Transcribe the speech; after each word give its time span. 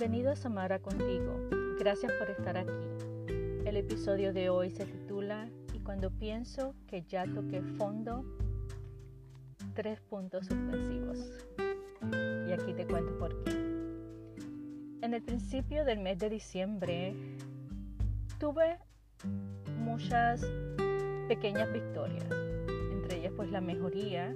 Bienvenido 0.00 0.32
a 0.32 0.36
Samara 0.36 0.78
contigo. 0.78 1.50
Gracias 1.78 2.10
por 2.12 2.30
estar 2.30 2.56
aquí. 2.56 2.72
El 3.66 3.76
episodio 3.76 4.32
de 4.32 4.48
hoy 4.48 4.70
se 4.70 4.86
titula 4.86 5.50
Y 5.74 5.80
cuando 5.80 6.10
pienso 6.10 6.74
que 6.86 7.02
ya 7.02 7.26
toqué 7.26 7.60
fondo, 7.76 8.24
tres 9.74 10.00
puntos 10.00 10.46
suspensivos. 10.46 11.18
Y 12.48 12.50
aquí 12.50 12.72
te 12.72 12.86
cuento 12.86 13.18
por 13.18 13.44
qué. 13.44 13.50
En 15.02 15.12
el 15.12 15.22
principio 15.22 15.84
del 15.84 15.98
mes 15.98 16.18
de 16.18 16.30
diciembre 16.30 17.14
tuve 18.38 18.78
muchas 19.80 20.40
pequeñas 21.28 21.70
victorias, 21.74 22.24
entre 22.90 23.18
ellas 23.18 23.34
pues 23.36 23.50
la 23.50 23.60
mejoría 23.60 24.34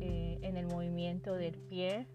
eh, 0.00 0.40
en 0.42 0.56
el 0.56 0.66
movimiento 0.66 1.34
del 1.34 1.54
pie 1.54 2.08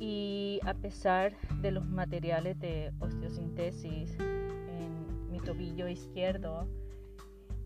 y 0.00 0.60
a 0.64 0.72
pesar 0.72 1.34
de 1.60 1.72
los 1.72 1.86
materiales 1.86 2.58
de 2.58 2.90
osteosintesis 3.00 4.18
en 4.18 5.30
mi 5.30 5.40
tobillo 5.40 5.88
izquierdo, 5.88 6.66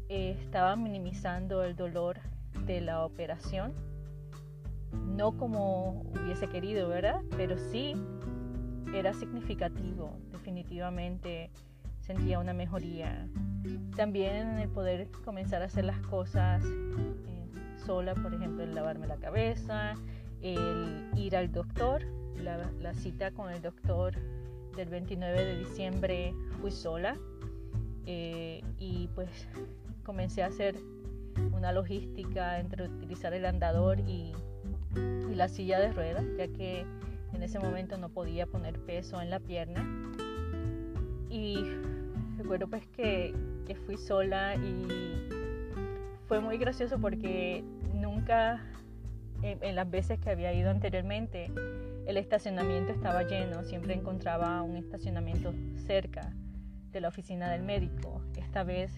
eh, 0.09 0.37
estaba 0.41 0.75
minimizando 0.75 1.63
el 1.63 1.77
dolor 1.77 2.19
de 2.67 2.81
la 2.81 3.05
operación. 3.05 3.73
No 5.17 5.37
como 5.39 6.03
hubiese 6.13 6.49
querido, 6.49 6.89
¿verdad? 6.89 7.21
Pero 7.37 7.57
sí 7.57 7.95
era 8.93 9.15
significativo. 9.15 10.19
Definitivamente 10.33 11.53
sentía 12.01 12.41
una 12.41 12.53
mejoría. 12.53 13.29
También 13.95 14.59
el 14.59 14.69
poder 14.71 15.09
comenzar 15.25 15.63
a 15.63 15.67
hacer 15.67 15.85
las 15.85 16.01
cosas 16.01 16.65
eh, 16.65 17.49
sola, 17.87 18.15
por 18.15 18.35
ejemplo, 18.35 18.65
el 18.65 18.75
lavarme 18.75 19.07
la 19.07 19.19
cabeza, 19.19 19.95
el 20.43 21.07
ir 21.17 21.37
al 21.37 21.53
doctor 21.53 22.24
la, 22.43 22.95
cita 22.95 23.31
con 23.31 23.51
el 23.51 23.63
doctor 23.63 24.15
del 24.77 24.89
29 24.89 25.45
de 25.45 25.59
diciembre 25.59 26.35
fui 26.61 26.71
sola 26.71 27.17
eh, 28.07 28.63
y 28.79 29.09
pues 29.15 29.29
comencé 30.05 30.43
a 30.43 30.47
hacer 30.47 30.77
una 31.53 31.73
logística 31.73 32.59
entre 32.59 32.85
utilizar 32.85 33.33
el 33.35 33.47
andador 33.47 34.01
y, 34.01 34.33
la 35.35 35.49
silla 35.49 35.81
de 35.81 35.93
ruedas, 35.93 36.25
ya 36.39 36.47
que 36.47 36.87
en 37.33 37.43
ese 37.43 37.59
momento 37.59 37.99
no 37.99 38.09
podía 38.09 38.47
poner 38.47 38.79
peso 38.79 39.21
en 39.21 39.31
la 39.31 39.41
pierna. 39.41 39.85
Y 41.29 41.57
recuerdo 42.39 42.69
pues 42.69 42.87
que, 42.87 43.35
que 43.67 43.75
fui 43.75 43.97
sola 43.97 44.55
y 44.55 44.87
fue 46.29 46.39
muy 46.39 46.57
gracioso 46.57 47.01
porque 47.01 47.65
nunca 47.93 48.63
en, 49.43 49.75
las 49.75 49.91
veces 49.91 50.19
que 50.19 50.31
había 50.31 50.53
ido 50.53 50.71
anteriormente 50.71 51.51
el 52.07 52.17
estacionamiento 52.17 52.93
estaba 52.93 53.23
lleno, 53.23 53.65
siempre 53.65 53.95
encontraba 53.95 54.63
un 54.63 54.77
estacionamiento 54.77 55.55
cerca 55.87 56.33
de 56.93 57.01
la 57.01 57.09
oficina 57.09 57.51
del 57.51 57.63
médico. 57.63 58.23
Esta 58.37 58.63
vez 58.63 58.93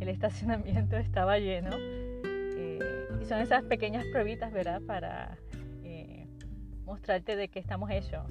el 0.00 0.08
estacionamiento 0.08 0.96
estaba 0.96 1.38
lleno 1.38 1.70
eh, 1.76 2.78
y 3.20 3.24
son 3.24 3.40
esas 3.40 3.64
pequeñas 3.64 4.04
pruebitas, 4.12 4.52
¿verdad? 4.52 4.80
Para 4.86 5.36
eh, 5.82 6.26
mostrarte 6.84 7.36
de 7.36 7.48
qué 7.48 7.58
estamos 7.58 7.90
hechos. 7.90 8.24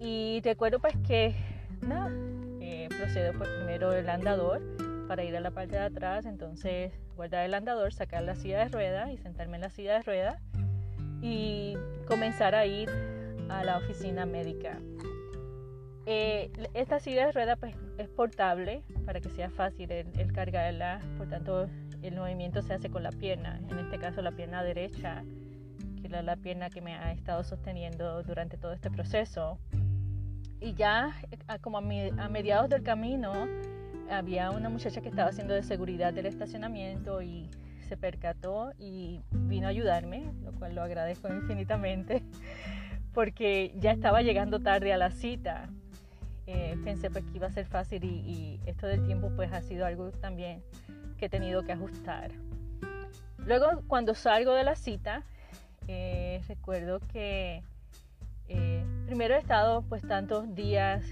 Y 0.00 0.40
recuerdo 0.44 0.80
pues 0.80 0.94
que, 1.06 1.34
nada, 1.80 2.10
eh, 2.60 2.88
procedo 2.88 3.32
pues 3.38 3.48
primero 3.50 3.92
el 3.92 4.08
andador 4.08 4.60
para 5.06 5.22
ir 5.24 5.36
a 5.36 5.40
la 5.40 5.52
parte 5.52 5.76
de 5.76 5.82
atrás, 5.82 6.26
entonces 6.26 6.92
guardar 7.14 7.44
el 7.44 7.54
andador, 7.54 7.92
sacar 7.92 8.24
la 8.24 8.34
silla 8.34 8.58
de 8.60 8.68
ruedas 8.68 9.10
y 9.10 9.18
sentarme 9.18 9.56
en 9.56 9.62
la 9.62 9.70
silla 9.70 9.94
de 9.94 10.02
ruedas 10.02 10.42
y 11.20 11.76
comenzar 12.08 12.54
a 12.54 12.66
ir 12.66 12.90
a 13.58 13.64
la 13.64 13.78
oficina 13.78 14.26
médica. 14.26 14.78
Eh, 16.06 16.50
esta 16.74 16.98
silla 16.98 17.26
de 17.26 17.32
rueda 17.32 17.56
pues, 17.56 17.76
es 17.98 18.08
portable 18.08 18.82
para 19.06 19.20
que 19.20 19.28
sea 19.30 19.50
fácil 19.50 19.90
el, 19.92 20.32
cargarla, 20.32 21.00
por 21.16 21.28
tanto 21.28 21.68
el 22.02 22.16
movimiento 22.16 22.60
se 22.62 22.74
hace 22.74 22.90
con 22.90 23.04
la 23.04 23.12
pierna, 23.12 23.60
en 23.70 23.78
este 23.78 23.98
caso 23.98 24.20
la 24.22 24.32
pierna 24.32 24.64
derecha, 24.64 25.22
que 26.00 26.08
es 26.08 26.24
la 26.24 26.36
pierna 26.36 26.70
que 26.70 26.80
me 26.80 26.96
ha 26.96 27.12
estado 27.12 27.44
sosteniendo 27.44 28.22
durante 28.24 28.56
todo 28.56 28.72
este 28.72 28.90
proceso. 28.90 29.58
Y 30.60 30.74
ya 30.74 31.14
como 31.60 31.78
a, 31.78 31.80
a 31.80 32.28
mediados 32.28 32.68
del 32.68 32.82
camino 32.82 33.46
había 34.10 34.50
una 34.50 34.68
muchacha 34.68 35.00
que 35.00 35.08
estaba 35.08 35.30
haciendo 35.30 35.54
de 35.54 35.62
seguridad 35.62 36.12
del 36.12 36.26
estacionamiento 36.26 37.22
y 37.22 37.48
se 37.88 37.96
percató 37.96 38.72
y 38.78 39.20
vino 39.30 39.66
a 39.66 39.70
ayudarme, 39.70 40.32
lo 40.42 40.52
cual 40.52 40.74
lo 40.74 40.82
agradezco 40.82 41.28
infinitamente, 41.28 42.22
porque 43.14 43.74
ya 43.76 43.92
estaba 43.92 44.22
llegando 44.22 44.60
tarde 44.60 44.92
a 44.92 44.96
la 44.96 45.10
cita. 45.10 45.68
Eh, 46.46 46.76
pensé 46.84 47.10
pues 47.10 47.24
que 47.24 47.36
iba 47.36 47.46
a 47.46 47.52
ser 47.52 47.66
fácil 47.66 48.04
y, 48.04 48.60
esto 48.66 48.86
del 48.86 49.04
tiempo 49.06 49.30
pues 49.36 49.52
ha 49.52 49.62
sido 49.62 49.86
algo 49.86 50.10
también 50.10 50.62
que 51.18 51.26
he 51.26 51.28
tenido 51.28 51.62
que 51.62 51.72
ajustar. 51.72 52.32
Luego 53.38 53.66
cuando 53.86 54.14
salgo 54.14 54.52
de 54.54 54.64
la 54.64 54.74
cita, 54.76 55.22
eh, 55.88 56.40
recuerdo 56.48 57.00
que 57.12 57.62
eh, 58.48 58.84
primero 59.06 59.34
he 59.34 59.38
estado 59.38 59.82
pues 59.82 60.02
tantos 60.02 60.54
días 60.54 61.04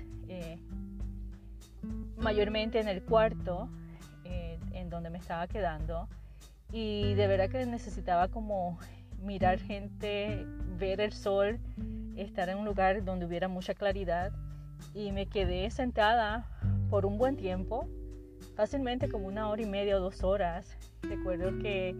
mayormente 2.16 2.78
en 2.78 2.87
el 2.87 3.03
cuarto 3.03 3.69
en 4.72 4.91
donde 4.91 5.10
me 5.10 5.19
estaba 5.19 5.49
quedando 5.49 6.09
y 6.72 7.15
de 7.15 7.27
verdad 7.27 7.49
que 7.49 7.66
necesitaba 7.66 8.28
como 8.28 8.78
mirar 9.22 9.58
gente, 9.58 10.47
ver 10.78 11.00
el 11.00 11.12
sol, 11.12 11.58
estar 12.16 12.48
en 12.48 12.58
un 12.58 12.64
lugar 12.64 13.04
donde 13.04 13.26
hubiera 13.26 13.48
mucha 13.48 13.75
claridad 13.75 14.32
y 14.94 15.12
me 15.12 15.26
quedé 15.26 15.70
sentada 15.70 16.47
por 16.88 17.06
un 17.06 17.19
buen 17.19 17.36
tiempo, 17.36 17.88
fácilmente 18.56 19.09
como 19.09 19.26
una 19.26 19.48
hora 19.48 19.62
y 19.62 19.66
media 19.66 19.97
o 19.97 20.00
dos 20.00 20.22
horas. 20.25 20.76
Recuerdo 21.03 21.59
que 21.59 21.94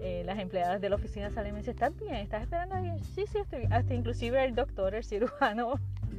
eh, 0.00 0.22
las 0.24 0.38
empleadas 0.38 0.80
de 0.80 0.88
la 0.88 0.96
oficina 0.96 1.30
salen 1.30 1.50
y 1.50 1.52
me 1.52 1.58
dicen, 1.58 1.74
¿estás 1.74 1.96
bien? 1.96 2.14
¿Estás 2.14 2.42
esperando 2.42 2.80
bien? 2.80 2.98
Sí, 2.98 3.24
sí, 3.26 3.38
estoy 3.38 3.60
bien. 3.60 3.72
Hasta 3.72 3.94
inclusive 3.94 4.44
el 4.44 4.54
doctor, 4.54 4.94
el 4.94 5.04
cirujano, 5.04 5.74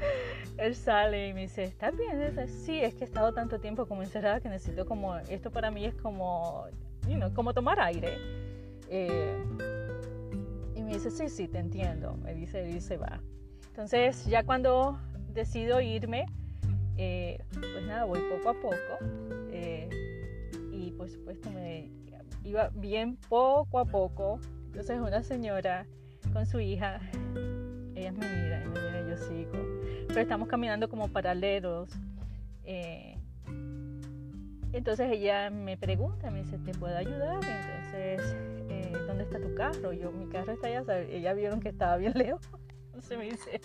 él 0.58 0.76
sale 0.76 1.30
y 1.30 1.34
me 1.34 1.42
dice, 1.42 1.64
¿estás 1.64 1.94
bien? 1.98 2.34
sí, 2.48 2.80
es 2.80 2.94
que 2.96 3.02
he 3.02 3.08
estado 3.08 3.34
tanto 3.34 3.60
tiempo 3.60 3.86
como 3.86 4.04
encerrada 4.04 4.40
que 4.40 4.50
necesito 4.50 4.86
como, 4.86 5.18
esto 5.18 5.52
para 5.52 5.72
mí 5.72 5.86
es 5.86 5.96
como 5.96 6.66
como 7.34 7.54
tomar 7.54 7.80
aire. 7.80 8.18
Eh, 8.90 9.44
me 10.84 10.94
dice, 10.94 11.12
sí, 11.12 11.30
sí, 11.30 11.48
te 11.48 11.60
entiendo. 11.60 12.16
Me 12.24 12.34
dice, 12.34 12.70
y 12.70 12.82
se 12.82 12.98
va. 12.98 13.22
Entonces, 13.70 14.26
ya 14.26 14.44
cuando 14.44 15.00
decido 15.34 15.82
irme, 15.82 16.26
eh, 16.98 17.44
pues 17.52 17.86
nada, 17.88 18.06
voy 18.06 18.20
poco 18.30 18.50
a 18.50 18.54
poco. 18.54 19.06
Eh, 19.52 19.90
y 20.72 20.92
por 20.92 21.10
supuesto 21.10 21.50
me 21.52 21.90
iba 22.44 22.70
bien 22.76 23.18
poco 23.30 23.80
a 23.80 23.86
poco. 23.86 24.40
Entonces 24.68 25.00
una 25.00 25.24
señora 25.24 25.86
con 26.32 26.46
su 26.46 26.60
hija, 26.60 27.00
ella 27.96 28.12
me 28.12 28.28
mira 28.28 28.64
y 28.64 28.68
me 28.68 28.80
mira, 28.80 29.08
yo 29.10 29.18
sigo. 29.18 29.52
Pero 30.08 30.20
estamos 30.20 30.48
caminando 30.48 30.90
como 30.90 31.08
paralelos. 31.08 31.90
Entonces 34.74 35.12
ella 35.12 35.52
me 35.52 35.78
pregunta, 35.78 36.32
me 36.32 36.40
dice, 36.40 36.58
¿te 36.58 36.74
puedo 36.74 36.98
ayudar? 36.98 37.36
Entonces, 37.36 38.36
eh, 38.36 38.63
¿dónde 39.08 39.24
está 39.24 39.40
tu 39.40 39.54
carro? 39.56 39.94
Yo, 39.94 40.12
mi 40.12 40.28
carro 40.28 40.54
está 40.54 40.68
allá, 40.68 40.84
ella 41.10 41.34
vieron 41.34 41.60
que 41.60 41.70
estaba 41.70 41.98
bien 41.98 42.14
lejos. 42.16 42.42
Entonces 42.86 43.18
me 43.18 43.26
dice, 43.26 43.62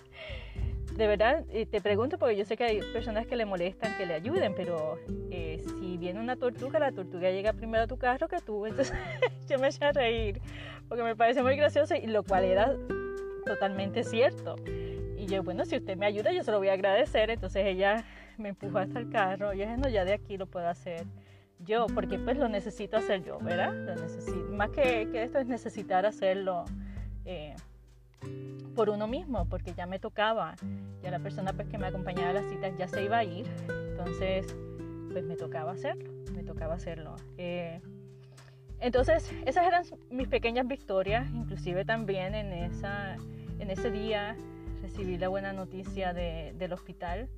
de 0.97 1.07
verdad, 1.07 1.45
eh, 1.51 1.67
te 1.67 1.81
pregunto 1.81 2.19
porque 2.19 2.37
yo 2.37 2.45
sé 2.45 2.57
que 2.57 2.65
hay 2.65 2.81
personas 2.93 3.27
que 3.27 3.37
le 3.37 3.45
molestan 3.45 3.97
que 3.97 4.07
le 4.07 4.15
ayuden, 4.15 4.55
pero 4.55 4.99
eh, 5.31 5.63
si 5.79 5.97
viene 5.97 6.19
una 6.19 6.37
tortuga, 6.37 6.79
la 6.79 6.93
tortuga 6.93 7.31
llega 7.31 7.53
primero 7.53 7.85
a 7.85 7.87
tu 7.87 7.99
carro 7.99 8.27
que 8.29 8.39
tú. 8.39 8.67
Entonces 8.67 8.97
yo 9.49 9.59
me 9.59 9.69
eché 9.69 9.85
a 9.85 9.93
reír 9.93 10.41
porque 10.89 11.05
me 11.05 11.15
parece 11.15 11.43
muy 11.43 11.57
gracioso 11.57 11.95
y 11.95 12.07
lo 12.07 12.23
cual 12.23 12.45
era 12.45 12.75
totalmente 13.45 14.03
cierto. 14.03 14.57
Y 15.17 15.27
yo, 15.27 15.43
bueno, 15.43 15.65
si 15.65 15.77
usted 15.77 15.97
me 15.97 16.07
ayuda, 16.07 16.33
yo 16.33 16.43
se 16.43 16.51
lo 16.51 16.59
voy 16.59 16.69
a 16.69 16.73
agradecer. 16.73 17.31
Entonces 17.31 17.67
ella 17.67 18.05
me 18.39 18.51
empujó 18.51 18.79
hasta 18.79 18.99
el 18.99 19.11
carro. 19.11 19.53
Yo 19.53 19.65
dije, 19.65 19.77
no, 19.77 19.89
ya 19.89 20.05
de 20.05 20.15
aquí 20.15 20.37
lo 20.37 20.47
puedo 20.47 20.69
hacer 20.69 21.05
yo, 21.61 21.87
porque 21.95 22.19
pues 22.19 22.37
lo 22.39 22.49
necesito 22.49 22.97
hacer 22.97 23.25
yo, 23.25 23.39
¿verdad? 23.39 23.75
Lo 23.75 23.95
necesito. 23.95 24.53
Más 24.53 24.71
que, 24.71 25.09
que 25.11 25.23
esto 25.23 25.39
es 25.39 25.47
necesitar 25.47 26.07
hacerlo 26.07 26.65
eh, 27.25 27.55
por 28.75 28.91
uno 28.91 29.07
mismo, 29.07 29.47
porque 29.49 29.75
ya 29.75 29.87
me 29.87 29.99
tocaba. 29.99 30.55
Ya 31.03 31.11
la 31.11 31.19
persona 31.19 31.53
pues 31.53 31.69
que 31.69 31.79
me 31.79 31.87
acompañaba 31.87 32.31
a 32.31 32.33
las 32.35 32.49
citas 32.49 32.73
ya 32.79 32.89
se 32.89 33.05
iba 33.05 33.19
a 33.19 33.25
ir. 33.25 33.47
Entonces, 33.69 34.47
pues 35.11 35.25
me 35.25 35.37
tocaba 35.37 35.73
hacerlo, 35.73 36.13
me 36.35 36.43
tocaba 36.43 36.75
hacerlo. 36.75 37.17
Eh, 37.37 37.81
entonces, 38.81 39.33
esas 39.45 39.67
eran 39.67 39.83
mis 40.11 40.29
pequeñas 40.29 40.67
victorias, 40.67 41.29
inclusive 41.31 41.85
también 41.85 42.35
en, 42.35 42.53
esa, 42.53 43.17
en 43.59 43.71
ese 43.71 43.91
día 43.91 44.37
recibí 44.81 45.19
la 45.19 45.29
buena 45.29 45.53
noticia 45.53 46.13
de, 46.13 46.55
del 46.57 46.73
hospital 46.73 47.29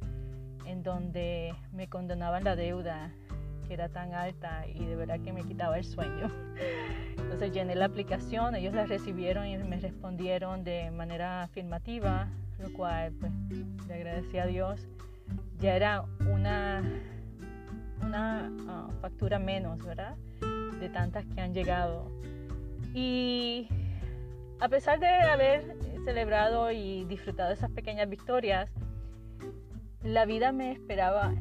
en 0.66 0.82
donde 0.82 1.54
me 1.72 1.88
condonaban 1.88 2.44
la 2.44 2.56
deuda 2.56 3.10
que 3.70 3.74
era 3.74 3.88
tan 3.88 4.14
alta 4.14 4.66
y 4.66 4.84
de 4.84 4.96
verdad 4.96 5.20
que 5.20 5.32
me 5.32 5.44
quitaba 5.44 5.78
el 5.78 5.84
sueño. 5.84 6.28
Entonces 7.16 7.52
llené 7.52 7.76
la 7.76 7.84
aplicación, 7.84 8.56
ellos 8.56 8.74
la 8.74 8.84
recibieron 8.84 9.46
y 9.46 9.56
me 9.58 9.78
respondieron 9.78 10.64
de 10.64 10.90
manera 10.90 11.44
afirmativa, 11.44 12.26
lo 12.58 12.72
cual 12.72 13.12
pues 13.20 13.30
le 13.86 13.94
agradecí 13.94 14.38
a 14.38 14.46
Dios. 14.46 14.88
Ya 15.60 15.76
era 15.76 16.04
una, 16.28 16.82
una 18.02 18.50
ah, 18.68 18.88
factura 19.00 19.38
menos, 19.38 19.84
¿verdad? 19.84 20.16
De 20.80 20.88
tantas 20.88 21.24
que 21.26 21.40
han 21.40 21.54
llegado. 21.54 22.10
Y 22.92 23.68
a 24.58 24.68
pesar 24.68 24.98
de 24.98 25.06
haber 25.06 25.76
celebrado 26.04 26.72
y 26.72 27.04
disfrutado 27.04 27.52
esas 27.52 27.70
pequeñas 27.70 28.08
victorias, 28.08 28.68
la 30.02 30.24
vida 30.24 30.50
me 30.50 30.72
esperaba 30.72 31.34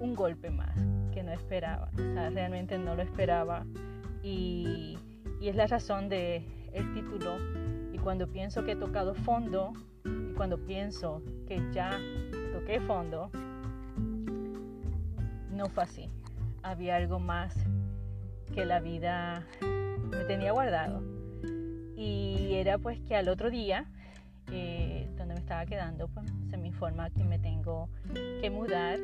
un 0.00 0.14
golpe 0.14 0.50
más 0.50 0.76
que 1.12 1.22
no 1.22 1.32
esperaba. 1.32 1.90
O 1.94 2.14
sea, 2.14 2.30
realmente 2.30 2.78
no 2.78 2.94
lo 2.94 3.02
esperaba. 3.02 3.64
Y, 4.22 4.98
y 5.40 5.48
es 5.48 5.56
la 5.56 5.66
razón 5.66 6.08
del 6.08 6.44
el 6.72 6.92
título. 6.94 7.36
Y 7.92 7.98
cuando 7.98 8.26
pienso 8.28 8.64
que 8.64 8.72
he 8.72 8.76
tocado 8.76 9.14
fondo, 9.14 9.72
y 10.04 10.32
cuando 10.34 10.58
pienso 10.58 11.22
que 11.46 11.60
ya 11.72 11.98
toqué 12.52 12.80
fondo, 12.80 13.30
no 15.50 15.66
fue 15.66 15.84
así. 15.84 16.10
Había 16.62 16.96
algo 16.96 17.18
más 17.18 17.54
que 18.54 18.64
la 18.64 18.80
vida 18.80 19.46
me 20.10 20.24
tenía 20.24 20.52
guardado. 20.52 21.02
Y 21.96 22.54
era 22.54 22.78
pues 22.78 23.00
que 23.00 23.16
al 23.16 23.28
otro 23.28 23.50
día, 23.50 23.86
eh, 24.52 25.10
donde 25.16 25.34
me 25.34 25.40
estaba 25.40 25.64
quedando, 25.66 26.08
pues 26.08 26.26
informa 26.76 27.08
que 27.08 27.24
me 27.24 27.38
tengo 27.38 27.88
que 28.12 28.50
mudar 28.50 28.98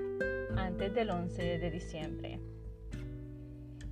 antes 0.59 0.93
del 0.93 1.09
11 1.09 1.59
de 1.59 1.71
diciembre. 1.71 2.39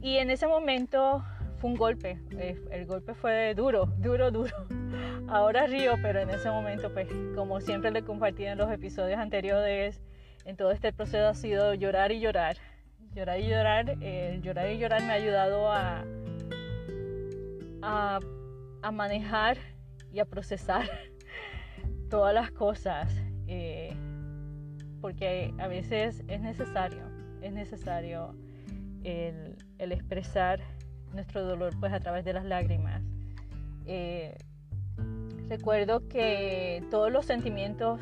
Y 0.03 0.19
en 0.19 0.29
ese 0.29 0.47
momento 0.47 1.25
fue 1.56 1.71
un 1.71 1.77
golpe, 1.77 2.19
eh, 2.32 2.61
el 2.73 2.85
golpe 2.85 3.15
fue 3.15 3.55
duro, 3.55 3.87
duro, 3.97 4.31
duro. 4.31 4.55
Ahora 5.29 5.67
río, 5.67 5.94
pero 6.03 6.21
en 6.21 6.29
ese 6.29 6.50
momento, 6.50 6.93
pues 6.93 7.09
como 7.35 7.62
siempre 7.62 7.91
le 7.91 8.03
compartí 8.03 8.44
en 8.44 8.59
los 8.59 8.71
episodios 8.71 9.19
anteriores, 9.19 10.03
en 10.44 10.59
todo 10.59 10.73
este 10.73 10.93
proceso 10.93 11.29
ha 11.29 11.35
sido 11.35 11.73
llorar 11.73 12.12
y 12.12 12.21
llorar. 12.21 12.59
Llorar 13.15 13.41
y 13.41 13.49
llorar, 13.49 13.97
el 14.03 14.43
llorar 14.43 14.71
y 14.71 14.79
llorar 14.79 15.03
me 15.05 15.12
ha 15.12 15.15
ayudado 15.15 15.73
a, 15.73 16.05
a, 17.81 18.21
a 18.83 18.91
manejar 18.91 19.56
y 20.12 20.19
a 20.19 20.26
procesar 20.26 20.87
todas 22.11 22.35
las 22.35 22.50
cosas. 22.50 23.11
Eh, 23.52 23.93
porque 25.00 25.52
a 25.58 25.67
veces 25.67 26.23
es 26.29 26.41
necesario, 26.41 27.02
es 27.43 27.52
necesario 27.52 28.32
el, 29.02 29.56
expresar 29.79 30.61
nuestro 31.12 31.44
dolor 31.44 31.75
pues 31.81 31.93
a 31.93 31.99
través 31.99 32.25
de 32.25 32.32
las 32.32 32.44
lágrimas. 32.44 33.02
Eh, 33.87 34.38
recuerdo 35.49 36.06
que 36.06 36.85
todos 36.93 37.11
los 37.11 37.26
sentimientos 37.26 38.00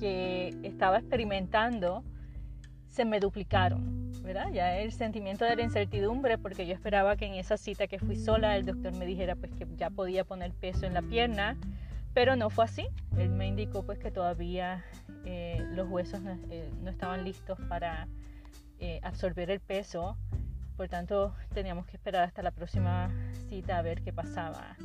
que 0.00 0.52
estaba 0.64 0.98
experimentando 0.98 2.02
se 2.88 3.04
me 3.04 3.20
duplicaron, 3.20 4.10
¿verdad? 4.24 4.48
Ya 4.52 4.78
el 4.78 4.90
sentimiento 4.90 5.44
de 5.44 5.54
la 5.54 5.62
incertidumbre, 5.62 6.38
porque 6.38 6.66
yo 6.66 6.74
esperaba 6.74 7.14
que 7.14 7.26
en 7.26 7.34
esa 7.34 7.56
cita 7.56 7.86
que 7.86 8.00
fui 8.00 8.16
sola 8.16 8.56
el 8.56 8.66
doctor 8.66 8.92
me 8.96 9.06
dijera 9.06 9.36
pues 9.36 9.52
que 9.52 9.64
ya 9.76 9.90
podía 9.90 10.24
poner 10.24 10.52
peso 10.52 10.86
en 10.86 10.94
la 10.94 11.02
pierna, 11.02 11.56
pero 12.14 12.36
no 12.36 12.50
fue 12.50 12.64
así. 12.64 12.86
Él 13.16 13.30
me 13.30 13.46
indicó 13.46 13.84
pues 13.84 13.98
que 13.98 14.10
todavía 14.10 14.84
eh, 15.24 15.64
los 15.70 15.88
huesos 15.88 16.20
eh, 16.50 16.70
no, 16.82 16.90
estaban 16.90 17.24
listos 17.24 17.58
para 17.68 18.08
eh, 18.78 19.00
absorber 19.02 19.50
el 19.50 19.60
peso, 19.60 20.16
por 20.76 20.88
tanto 20.88 21.34
teníamos 21.54 21.86
que 21.86 21.96
esperar 21.96 22.24
hasta 22.24 22.42
la 22.42 22.50
próxima 22.50 23.10
cita 23.48 23.78
a 23.78 23.82
ver 23.82 24.02
qué 24.02 24.12
pasaba. 24.12 24.76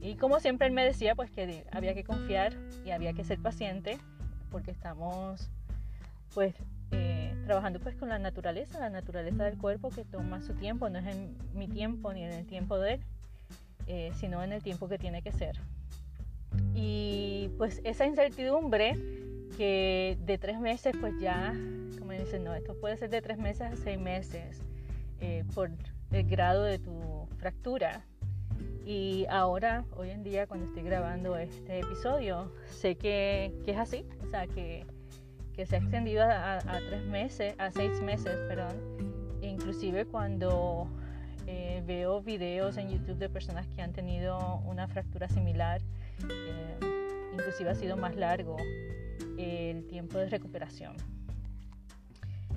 Y 0.00 0.16
como 0.16 0.40
siempre 0.40 0.66
él 0.66 0.72
me 0.72 0.84
decía 0.84 1.14
pues 1.14 1.30
que 1.30 1.66
había 1.72 1.94
que 1.94 2.04
confiar 2.04 2.54
y 2.84 2.90
había 2.90 3.12
que 3.12 3.24
ser 3.24 3.38
paciente 3.38 3.98
porque 4.50 4.70
estamos 4.70 5.50
pues 6.34 6.54
trabajando 7.44 7.80
pues 7.80 7.96
con 7.96 8.08
la 8.08 8.18
naturaleza, 8.20 8.78
la 8.78 8.90
naturaleza 8.90 9.42
del 9.44 9.58
cuerpo 9.58 9.90
que 9.90 10.04
toma 10.04 10.40
su 10.40 10.54
tiempo, 10.54 10.88
no 10.88 11.00
es 11.00 11.06
en 11.06 11.36
mi 11.52 11.66
tiempo 11.66 12.12
ni 12.12 12.22
en 12.22 12.30
el 12.30 12.46
tiempo 12.46 12.78
de 12.78 13.00
él, 13.86 14.12
sino 14.14 14.44
en 14.44 14.52
el 14.52 14.62
tiempo 14.62 14.88
que 14.88 14.98
tiene 14.98 15.20
que 15.20 15.32
ser. 15.32 15.58
Pues 17.60 17.82
esa 17.84 18.06
incertidumbre 18.06 18.96
que 19.58 20.16
de 20.24 20.38
tres 20.38 20.58
meses 20.58 20.94
pues 20.98 21.12
ya, 21.20 21.52
como 21.98 22.12
dicen, 22.12 22.42
no, 22.42 22.54
esto 22.54 22.74
puede 22.80 22.96
ser 22.96 23.10
de 23.10 23.20
tres 23.20 23.36
meses 23.36 23.70
a 23.70 23.76
seis 23.76 23.98
meses 23.98 24.62
eh, 25.20 25.44
por 25.54 25.70
el 26.10 26.26
grado 26.26 26.62
de 26.62 26.78
tu 26.78 27.28
fractura. 27.36 28.06
Y 28.86 29.26
ahora, 29.28 29.84
hoy 29.94 30.08
en 30.08 30.22
día, 30.22 30.46
cuando 30.46 30.68
estoy 30.68 30.84
grabando 30.84 31.36
este 31.36 31.80
episodio, 31.80 32.50
sé 32.64 32.96
que, 32.96 33.52
que 33.66 33.72
es 33.72 33.76
así, 33.76 34.06
o 34.26 34.30
sea, 34.30 34.46
que, 34.46 34.86
que 35.52 35.66
se 35.66 35.76
ha 35.76 35.80
extendido 35.80 36.22
a, 36.22 36.56
a, 36.56 36.78
tres 36.88 37.04
meses, 37.04 37.54
a 37.58 37.70
seis 37.70 38.00
meses, 38.00 38.38
perdón. 38.48 38.74
E 39.42 39.48
inclusive 39.48 40.06
cuando 40.06 40.88
eh, 41.46 41.82
veo 41.86 42.22
videos 42.22 42.78
en 42.78 42.88
YouTube 42.88 43.18
de 43.18 43.28
personas 43.28 43.68
que 43.68 43.82
han 43.82 43.92
tenido 43.92 44.62
una 44.64 44.88
fractura 44.88 45.28
similar, 45.28 45.82
eh, 46.30 46.89
inclusive 47.32 47.70
ha 47.70 47.74
sido 47.74 47.96
más 47.96 48.16
largo 48.16 48.56
el 49.38 49.86
tiempo 49.86 50.18
de 50.18 50.28
recuperación. 50.28 50.96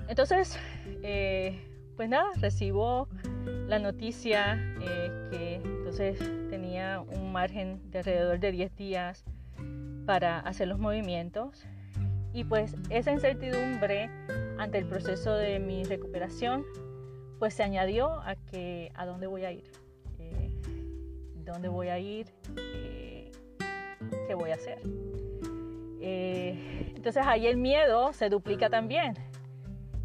Entonces, 0.08 0.58
eh, 1.02 1.58
pues 1.96 2.08
nada, 2.08 2.30
recibo 2.40 3.08
la 3.68 3.78
noticia 3.78 4.58
eh, 4.80 5.28
que 5.30 5.54
entonces 5.56 6.18
tenía 6.50 7.00
un 7.00 7.32
margen 7.32 7.80
de 7.90 7.98
alrededor 7.98 8.38
de 8.38 8.52
10 8.52 8.76
días 8.76 9.24
para 10.06 10.40
hacer 10.40 10.68
los 10.68 10.78
movimientos 10.78 11.64
y 12.32 12.44
pues 12.44 12.74
esa 12.90 13.12
incertidumbre 13.12 14.10
ante 14.58 14.78
el 14.78 14.86
proceso 14.86 15.34
de 15.34 15.58
mi 15.60 15.84
recuperación 15.84 16.64
pues 17.38 17.54
se 17.54 17.62
añadió 17.62 18.20
a 18.20 18.36
que 18.36 18.90
a 18.94 19.06
dónde 19.06 19.26
voy 19.26 19.44
a 19.44 19.52
ir, 19.52 19.64
dónde 21.44 21.68
voy 21.68 21.88
a 21.88 21.98
ir, 21.98 22.26
qué 24.26 24.34
voy 24.34 24.50
a 24.50 24.54
hacer. 24.54 24.78
Eh, 26.00 26.92
entonces 26.94 27.22
ahí 27.26 27.46
el 27.46 27.56
miedo 27.56 28.12
se 28.12 28.28
duplica 28.28 28.68
también. 28.68 29.14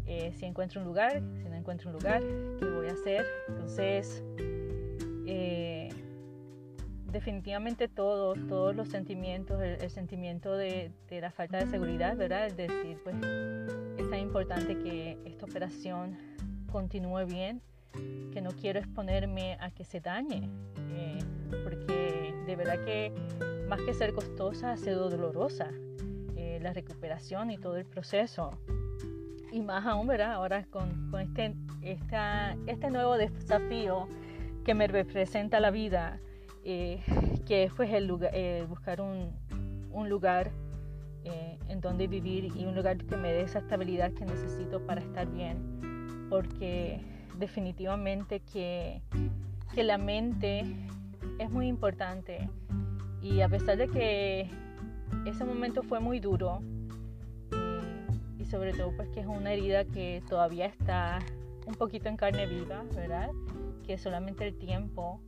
Eh, 0.06 0.32
si 0.34 0.46
encuentro 0.46 0.80
un 0.80 0.86
lugar, 0.86 1.22
si 1.36 1.48
no 1.48 1.54
encuentro 1.54 1.90
un 1.90 1.96
lugar, 1.96 2.22
¿qué 2.58 2.64
voy 2.64 2.88
a 2.88 2.92
hacer? 2.92 3.26
Entonces, 3.48 4.24
eh, 5.26 5.88
definitivamente 7.12 7.86
todos, 7.86 8.38
todos 8.48 8.74
los 8.74 8.88
sentimientos, 8.88 9.60
el, 9.60 9.90
sentimiento 9.90 10.56
de, 10.56 10.90
de, 11.08 11.20
la 11.20 11.30
falta 11.30 11.58
de 11.58 11.66
seguridad, 11.66 12.16
¿verdad? 12.16 12.46
Es 12.46 12.56
decir, 12.56 12.98
pues 13.04 13.14
es 13.98 14.10
tan 14.10 14.18
importante 14.18 14.78
que 14.78 15.18
esta 15.26 15.44
operación 15.44 16.16
continúe 16.72 17.26
bien, 17.26 17.60
que 18.32 18.40
no 18.40 18.50
quiero 18.52 18.78
exponerme 18.78 19.58
a 19.60 19.70
que 19.70 19.84
se 19.84 20.00
dañe, 20.00 20.48
porque 21.62 22.34
de 22.46 22.56
verdad 22.56 22.84
que 22.84 23.12
más 23.70 23.80
que 23.82 23.94
ser 23.94 24.12
costosa, 24.12 24.72
ha 24.72 24.76
sido 24.76 25.08
dolorosa 25.08 25.70
eh, 26.34 26.58
la 26.60 26.72
recuperación 26.72 27.52
y 27.52 27.56
todo 27.56 27.76
el 27.76 27.84
proceso. 27.84 28.50
Y 29.52 29.60
más 29.62 29.86
aún, 29.86 30.08
¿verdad? 30.08 30.32
Ahora 30.32 30.64
con, 30.64 31.08
con 31.08 31.20
este, 31.20 31.54
esta, 31.80 32.56
este 32.66 32.90
nuevo 32.90 33.16
desafío 33.16 34.08
que 34.64 34.74
me 34.74 34.88
representa 34.88 35.60
la 35.60 35.70
vida, 35.70 36.18
eh, 36.64 37.00
que 37.46 37.62
es 37.62 37.72
pues 37.72 37.92
el 37.92 38.08
lugar, 38.08 38.32
eh, 38.34 38.66
buscar 38.68 39.00
un, 39.00 39.32
un 39.92 40.08
lugar 40.08 40.50
en 41.68 41.80
donde 41.80 42.08
vivir 42.08 42.46
y 42.56 42.64
un 42.64 42.74
lugar 42.74 42.96
que 42.96 43.16
me 43.16 43.32
dé 43.32 43.42
esa 43.42 43.60
estabilidad 43.60 44.10
que 44.14 44.24
necesito 44.24 44.84
para 44.84 45.00
estar 45.00 45.30
bien. 45.30 46.26
Porque 46.28 47.00
definitivamente 47.38 48.40
que, 48.40 49.00
que 49.72 49.84
la 49.84 49.96
mente 49.96 50.64
es 51.38 51.50
muy 51.50 51.68
importante 51.68 52.48
y 53.22 53.40
a 53.40 53.48
pesar 53.48 53.76
de 53.76 53.88
que 53.88 54.48
ese 55.26 55.44
momento 55.44 55.82
fue 55.82 56.00
muy 56.00 56.20
duro, 56.20 56.60
y 58.38 58.44
sobre 58.46 58.72
todo 58.72 58.92
pues 58.96 59.08
que 59.10 59.20
es 59.20 59.26
una 59.26 59.52
herida 59.52 59.84
que 59.84 60.22
todavía 60.28 60.66
está 60.66 61.18
un 61.66 61.74
poquito 61.74 62.08
en 62.08 62.16
carne 62.16 62.46
viva, 62.46 62.84
¿verdad? 62.94 63.30
Que 63.86 63.98
solamente 63.98 64.46
el 64.46 64.56
tiempo 64.56 65.20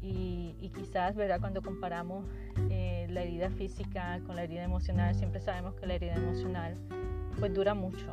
y, 0.00 0.70
quizás, 0.74 1.14
¿verdad? 1.14 1.40
Cuando 1.40 1.62
comparamos 1.62 2.26
eh, 2.70 3.06
la 3.10 3.22
herida 3.22 3.48
física 3.50 4.20
con 4.26 4.36
la 4.36 4.44
herida 4.44 4.62
emocional, 4.62 5.14
siempre 5.14 5.40
sabemos 5.40 5.74
que 5.74 5.86
la 5.86 5.94
herida 5.94 6.14
emocional 6.14 6.76
pues 7.38 7.54
dura 7.54 7.74
mucho 7.74 8.06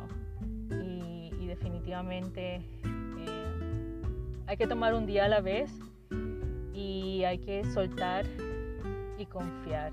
y, 0.70 1.46
definitivamente 1.46 2.56
eh, 2.56 4.02
hay 4.46 4.56
que 4.56 4.66
tomar 4.66 4.94
un 4.94 5.04
día 5.04 5.26
a 5.26 5.28
la 5.28 5.42
vez 5.42 5.70
y 6.72 7.24
hay 7.24 7.38
que 7.38 7.62
soltar 7.64 8.24
y 9.22 9.26
confiar. 9.26 9.92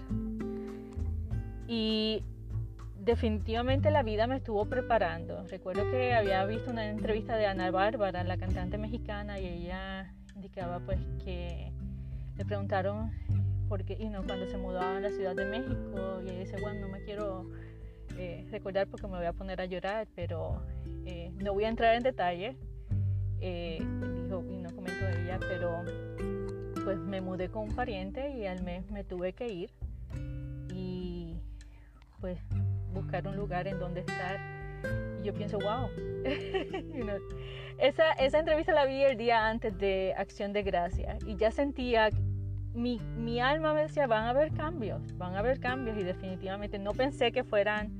Y 1.67 2.23
definitivamente 2.99 3.91
la 3.91 4.03
vida 4.03 4.27
me 4.27 4.37
estuvo 4.37 4.65
preparando. 4.65 5.43
Recuerdo 5.47 5.89
que 5.91 6.13
había 6.13 6.45
visto 6.45 6.71
una 6.71 6.89
entrevista 6.89 7.37
de 7.37 7.45
Ana 7.45 7.71
Bárbara, 7.71 8.23
la 8.23 8.37
cantante 8.37 8.77
mexicana, 8.77 9.39
y 9.39 9.45
ella 9.47 10.13
indicaba 10.35 10.79
pues 10.79 10.99
que 11.23 11.71
le 12.37 12.45
preguntaron 12.45 13.11
porque 13.67 13.95
y 13.99 14.09
no, 14.09 14.23
cuando 14.23 14.47
se 14.47 14.57
mudó 14.57 14.81
a 14.81 14.99
la 14.99 15.11
Ciudad 15.11 15.35
de 15.35 15.45
México 15.45 16.21
y 16.25 16.29
ella 16.29 16.39
dice, 16.39 16.57
bueno, 16.61 16.81
no 16.81 16.89
me 16.89 17.03
quiero 17.03 17.49
eh, 18.17 18.47
recordar 18.49 18.87
porque 18.87 19.07
me 19.07 19.17
voy 19.17 19.27
a 19.27 19.33
poner 19.33 19.61
a 19.61 19.65
llorar, 19.65 20.07
pero 20.15 20.63
eh, 21.05 21.31
no 21.35 21.53
voy 21.53 21.65
a 21.65 21.69
entrar 21.69 21.95
en 21.95 22.03
detalle, 22.03 22.57
eh, 23.41 23.77
dijo 24.23 24.43
y 24.49 24.57
no 24.57 24.75
comentó 24.75 25.07
ella, 25.07 25.39
pero 25.39 25.83
pues 26.83 26.99
me 26.99 27.21
mudé 27.21 27.49
con 27.49 27.69
un 27.69 27.75
pariente 27.75 28.31
y 28.31 28.45
al 28.45 28.63
mes 28.63 28.89
me 28.91 29.03
tuve 29.03 29.33
que 29.33 29.47
ir 29.47 29.71
y 30.73 31.35
pues 32.19 32.39
buscar 32.93 33.27
un 33.27 33.35
lugar 33.35 33.67
en 33.67 33.79
donde 33.79 34.01
estar. 34.01 34.39
Y 35.21 35.25
yo 35.25 35.33
pienso, 35.33 35.59
wow, 35.59 35.89
esa, 37.79 38.11
esa 38.13 38.39
entrevista 38.39 38.71
la 38.71 38.85
vi 38.85 39.03
el 39.03 39.17
día 39.17 39.47
antes 39.47 39.77
de 39.77 40.13
Acción 40.17 40.53
de 40.53 40.63
Gracia 40.63 41.17
y 41.25 41.35
ya 41.35 41.51
sentía 41.51 42.09
mi, 42.73 42.99
mi, 43.17 43.39
alma 43.39 43.73
me 43.73 43.81
decía, 43.81 44.07
van 44.07 44.25
a 44.25 44.29
haber 44.29 44.53
cambios, 44.53 45.17
van 45.17 45.35
a 45.35 45.39
haber 45.39 45.59
cambios 45.59 45.97
y 45.97 46.03
definitivamente 46.03 46.79
no 46.79 46.93
pensé 46.93 47.31
que 47.31 47.43
fueran 47.43 47.91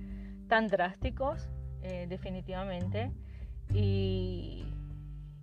tan 0.48 0.67
drásticos, 0.67 1.50
eh, 1.81 2.05
definitivamente. 2.07 3.12
Y, 3.74 4.65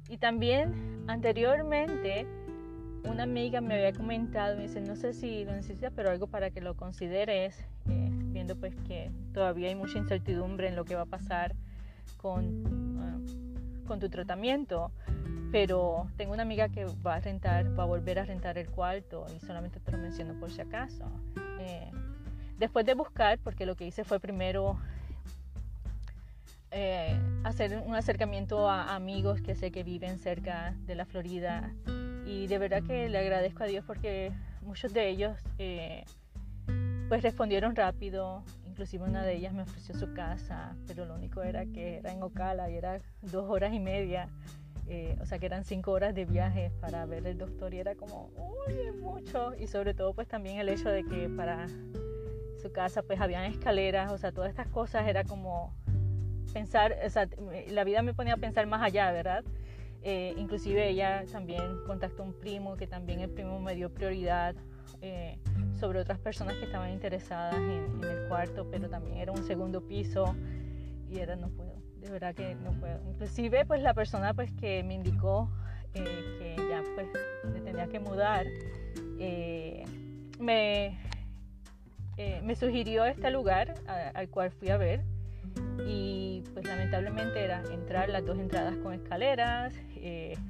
y, 0.08 0.16
también 0.18 1.04
anteriormente 1.06 2.26
una 3.08 3.22
amiga 3.22 3.60
me 3.60 3.74
había 3.74 3.92
comentado, 3.92 4.56
me 4.56 4.62
dice, 4.64 4.80
no 4.80 4.96
sé 4.96 5.12
si 5.12 5.44
lo 5.44 5.52
necesitas, 5.52 5.92
pero 5.94 6.10
algo 6.10 6.26
para 6.26 6.50
que 6.50 6.60
lo 6.60 6.74
consideres, 6.74 7.58
eh, 7.88 8.08
viendo 8.10 8.56
pues 8.56 8.74
que 8.86 9.10
todavía 9.32 9.68
hay 9.68 9.74
mucha 9.74 9.98
incertidumbre 9.98 10.68
en 10.68 10.76
lo 10.76 10.84
que 10.84 10.94
va 10.94 11.02
a 11.02 11.06
pasar 11.06 11.54
con, 12.16 12.98
ah, 13.00 13.86
con 13.86 14.00
tu 14.00 14.08
tratamiento 14.08 14.90
pero 15.52 16.08
tengo 16.16 16.32
una 16.34 16.42
amiga 16.42 16.68
que 16.68 16.84
va 17.06 17.14
a 17.14 17.20
rentar, 17.20 17.78
va 17.78 17.84
a 17.84 17.86
volver 17.86 18.18
a 18.18 18.24
rentar 18.24 18.58
el 18.58 18.68
cuarto 18.68 19.26
y 19.34 19.40
solamente 19.40 19.80
te 19.80 19.92
lo 19.92 19.98
menciono 19.98 20.34
por 20.38 20.50
si 20.50 20.60
acaso. 20.60 21.04
Eh, 21.60 21.90
después 22.58 22.84
de 22.84 22.94
buscar, 22.94 23.38
porque 23.38 23.66
lo 23.66 23.76
que 23.76 23.86
hice 23.86 24.04
fue 24.04 24.20
primero 24.20 24.78
eh, 26.70 27.18
hacer 27.44 27.82
un 27.86 27.94
acercamiento 27.94 28.68
a 28.68 28.94
amigos 28.94 29.40
que 29.40 29.54
sé 29.54 29.70
que 29.70 29.82
viven 29.82 30.18
cerca 30.18 30.74
de 30.84 30.94
la 30.94 31.06
Florida 31.06 31.72
y 32.26 32.46
de 32.48 32.58
verdad 32.58 32.82
que 32.82 33.08
le 33.08 33.18
agradezco 33.18 33.62
a 33.62 33.66
Dios 33.66 33.84
porque 33.86 34.32
muchos 34.62 34.92
de 34.92 35.08
ellos 35.08 35.38
eh, 35.58 36.04
pues 37.08 37.22
respondieron 37.22 37.74
rápido, 37.76 38.42
inclusive 38.66 39.04
una 39.04 39.22
de 39.22 39.36
ellas 39.36 39.54
me 39.54 39.62
ofreció 39.62 39.94
su 39.94 40.12
casa, 40.12 40.76
pero 40.86 41.06
lo 41.06 41.14
único 41.14 41.42
era 41.42 41.64
que 41.64 41.98
era 41.98 42.12
en 42.12 42.22
Ocala 42.22 42.68
y 42.68 42.76
era 42.76 43.00
dos 43.22 43.48
horas 43.48 43.72
y 43.72 43.80
media 43.80 44.28
eh, 44.88 45.16
o 45.20 45.26
sea 45.26 45.38
que 45.40 45.46
eran 45.46 45.64
cinco 45.64 45.90
horas 45.90 46.14
de 46.14 46.24
viaje 46.24 46.70
para 46.80 47.04
ver 47.06 47.26
el 47.26 47.38
doctor 47.38 47.74
y 47.74 47.80
era 47.80 47.96
como, 47.96 48.30
uy, 48.36 48.92
mucho. 49.00 49.52
Y 49.58 49.66
sobre 49.66 49.94
todo 49.94 50.14
pues 50.14 50.28
también 50.28 50.58
el 50.58 50.68
hecho 50.68 50.88
de 50.88 51.04
que 51.04 51.28
para 51.28 51.66
su 52.62 52.70
casa 52.72 53.02
pues 53.02 53.20
habían 53.20 53.44
escaleras, 53.44 54.12
o 54.12 54.18
sea, 54.18 54.32
todas 54.32 54.50
estas 54.50 54.68
cosas 54.68 55.08
era 55.08 55.24
como 55.24 55.74
pensar, 56.52 56.96
o 57.04 57.10
sea, 57.10 57.28
la 57.68 57.84
vida 57.84 58.02
me 58.02 58.14
ponía 58.14 58.34
a 58.34 58.36
pensar 58.36 58.66
más 58.66 58.82
allá, 58.82 59.10
¿verdad? 59.10 59.44
Eh, 60.08 60.34
inclusive 60.36 60.88
ella 60.88 61.24
también 61.32 61.78
contactó 61.84 62.22
a 62.22 62.26
un 62.26 62.32
primo, 62.32 62.76
que 62.76 62.86
también 62.86 63.18
el 63.18 63.28
primo 63.28 63.58
me 63.58 63.74
dio 63.74 63.92
prioridad 63.92 64.54
eh, 65.00 65.36
sobre 65.74 65.98
otras 65.98 66.20
personas 66.20 66.54
que 66.54 66.66
estaban 66.66 66.92
interesadas 66.92 67.56
en, 67.56 68.04
el 68.04 68.28
cuarto, 68.28 68.68
pero 68.70 68.88
también 68.88 69.16
era 69.16 69.32
un 69.32 69.42
segundo 69.42 69.84
piso 69.84 70.36
y 71.10 71.18
era 71.18 71.34
no 71.34 71.48
puedo 71.48 71.74
de 71.96 72.08
verdad 72.08 72.36
que 72.36 72.54
no 72.54 72.70
puedo. 72.78 73.00
Inclusive 73.10 73.66
pues 73.66 73.82
la 73.82 73.94
persona 73.94 74.32
pues 74.32 74.52
que 74.52 74.84
me 74.84 74.94
indicó 74.94 75.50
eh, 75.92 76.04
que 76.38 76.54
ya 76.70 76.84
pues 76.94 77.08
me 77.52 77.60
tenía 77.62 77.88
que 77.88 77.98
mudar, 77.98 78.46
me, 80.38 81.00
me 82.44 82.54
sugirió 82.54 83.04
este 83.06 83.32
lugar 83.32 83.74
al 84.14 84.28
cual 84.28 84.52
fui 84.52 84.68
a 84.68 84.76
ver 84.76 85.02
y 85.86 86.42
pues 86.52 86.66
lamentablemente 86.66 87.42
era 87.42 87.62
entrar 87.72 88.08
las 88.08 88.24
dos 88.24 88.38
entradas 88.38 88.76
con 88.78 88.92
escaleras, 88.92 89.74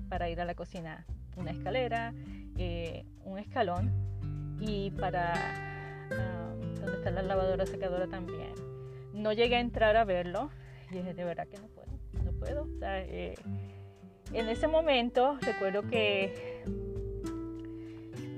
para 0.09 0.29
ir 0.29 0.41
a 0.41 0.45
la 0.45 0.55
cocina 0.55 1.07
una 1.37 1.51
escalera, 1.51 2.13
un 3.25 3.39
escalón 3.39 3.93
y 4.61 4.91
para 4.93 5.35
ah, 6.11 6.55
donde 6.81 6.97
está 6.99 7.11
la 7.11 7.23
lavadora 7.23 7.67
secadora 7.67 8.07
también. 8.07 8.55
No 9.13 9.33
llegué 9.33 9.57
a 9.57 9.61
entrar 9.61 9.97
a 9.97 10.05
verlo, 10.05 10.51
y 10.91 10.97
dije, 10.97 11.15
de 11.15 11.25
verdad 11.25 11.47
que 11.49 11.59
no 11.59 11.69
puedo, 11.69 11.89
no 12.25 12.33
puedo. 12.33 12.69
Eh, 12.83 13.35
en 14.33 14.49
ese 14.49 14.69
momento 14.69 15.39
recuerdo 15.41 15.83
que 15.83 16.63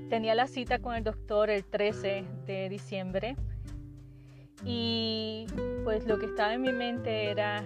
tenía 0.08 0.34
la 0.34 0.46
cita 0.46 0.78
con 0.78 0.94
el 0.94 1.04
doctor 1.04 1.50
el 1.50 1.64
13 1.64 2.24
de 2.46 2.68
diciembre 2.68 3.36
y 4.64 5.46
pues 5.84 6.06
lo 6.06 6.18
que 6.18 6.26
estaba 6.26 6.54
en 6.54 6.62
mi 6.62 6.72
mente 6.72 7.30
era 7.30 7.64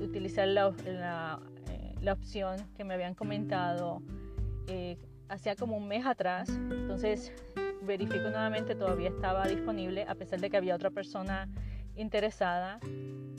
utilizar 0.00 0.48
la, 0.48 0.74
la, 0.84 1.40
eh, 1.70 1.94
la 2.00 2.12
opción 2.12 2.56
que 2.76 2.84
me 2.84 2.94
habían 2.94 3.14
comentado 3.14 4.02
eh, 4.66 4.98
hacía 5.28 5.56
como 5.56 5.76
un 5.76 5.88
mes 5.88 6.06
atrás. 6.06 6.48
Entonces 6.48 7.32
verifico 7.82 8.28
nuevamente, 8.28 8.74
todavía 8.74 9.08
estaba 9.08 9.46
disponible 9.46 10.04
a 10.08 10.14
pesar 10.14 10.40
de 10.40 10.50
que 10.50 10.56
había 10.56 10.74
otra 10.74 10.90
persona 10.90 11.48
interesada. 11.96 12.78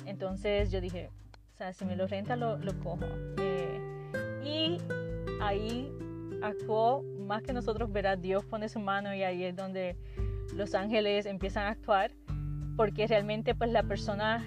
Entonces 0.06 0.72
yo 0.72 0.82
dije, 0.82 1.10
o 1.54 1.58
sea, 1.58 1.74
si 1.74 1.86
me 1.86 1.96
lo 1.96 2.08
renta, 2.08 2.36
lo, 2.36 2.58
lo 2.58 2.78
cojo. 2.80 3.06
Eh, 3.38 3.80
y 4.44 4.78
ahí 5.42 5.92
actuó 6.42 7.04
más 7.20 7.44
que 7.44 7.54
nosotros, 7.54 7.92
verá, 7.92 8.16
Dios 8.16 8.46
pone 8.46 8.70
su 8.70 8.80
mano 8.80 9.14
y 9.14 9.24
ahí 9.24 9.44
es 9.44 9.56
donde 9.56 9.98
los 10.56 10.74
ángeles 10.74 11.26
empiezan 11.26 11.66
a 11.66 11.70
actuar, 11.70 12.12
porque 12.80 13.08
realmente 13.08 13.56
pues 13.56 13.72
la 13.72 13.84
persona 13.84 14.42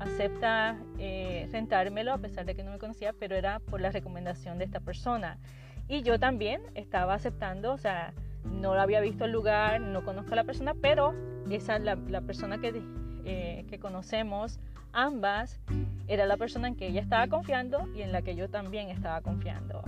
acepta 0.00 0.76
eh, 0.98 1.48
rentármelo 1.52 2.12
a 2.12 2.18
pesar 2.18 2.44
de 2.44 2.56
que 2.56 2.64
no 2.64 2.72
me 2.72 2.78
conocía, 2.78 3.12
pero 3.12 3.36
era 3.36 3.60
por 3.60 3.80
la 3.80 3.92
recomendación 3.92 4.58
de 4.58 4.64
esta 4.64 4.80
persona. 4.80 5.38
Y 5.86 6.02
yo 6.02 6.18
también 6.18 6.62
estaba 6.74 7.14
aceptando, 7.14 7.72
o 7.72 7.78
sea, 7.78 8.12
no 8.42 8.74
lo 8.74 8.80
había 8.80 9.00
visto 9.00 9.24
el 9.24 9.30
lugar, 9.30 9.80
no 9.80 10.04
conozco 10.04 10.32
a 10.32 10.34
la 10.34 10.42
persona, 10.42 10.74
pero 10.74 11.14
esa 11.48 11.78
la, 11.78 11.94
la 11.94 12.22
persona 12.22 12.58
que 12.58 12.82
eh, 13.24 13.64
que 13.68 13.78
conocemos, 13.78 14.58
ambas, 14.92 15.60
era 16.08 16.26
la 16.26 16.36
persona 16.36 16.66
en 16.66 16.74
que 16.74 16.88
ella 16.88 17.02
estaba 17.02 17.28
confiando 17.28 17.86
y 17.94 18.02
en 18.02 18.10
la 18.10 18.20
que 18.20 18.34
yo 18.34 18.50
también 18.50 18.88
estaba 18.88 19.20
confiando. 19.20 19.84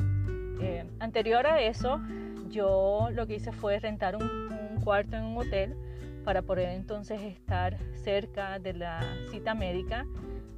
Eh, 0.61 0.88
anterior 1.00 1.49
a 1.49 1.61
eso, 1.62 2.00
yo 2.49 3.09
lo 3.11 3.26
que 3.26 3.35
hice 3.35 3.50
fue 3.50 3.81
rentar 3.81 4.14
un, 4.14 4.78
cuarto 4.85 5.17
en 5.17 5.25
un 5.25 5.37
hotel 5.37 5.88
para 6.28 6.42
poder 6.42 6.68
entonces 6.68 7.23
estar 7.23 7.78
cerca 7.94 8.58
de 8.58 8.75
la 8.75 9.00
cita 9.30 9.54
médica, 9.54 10.04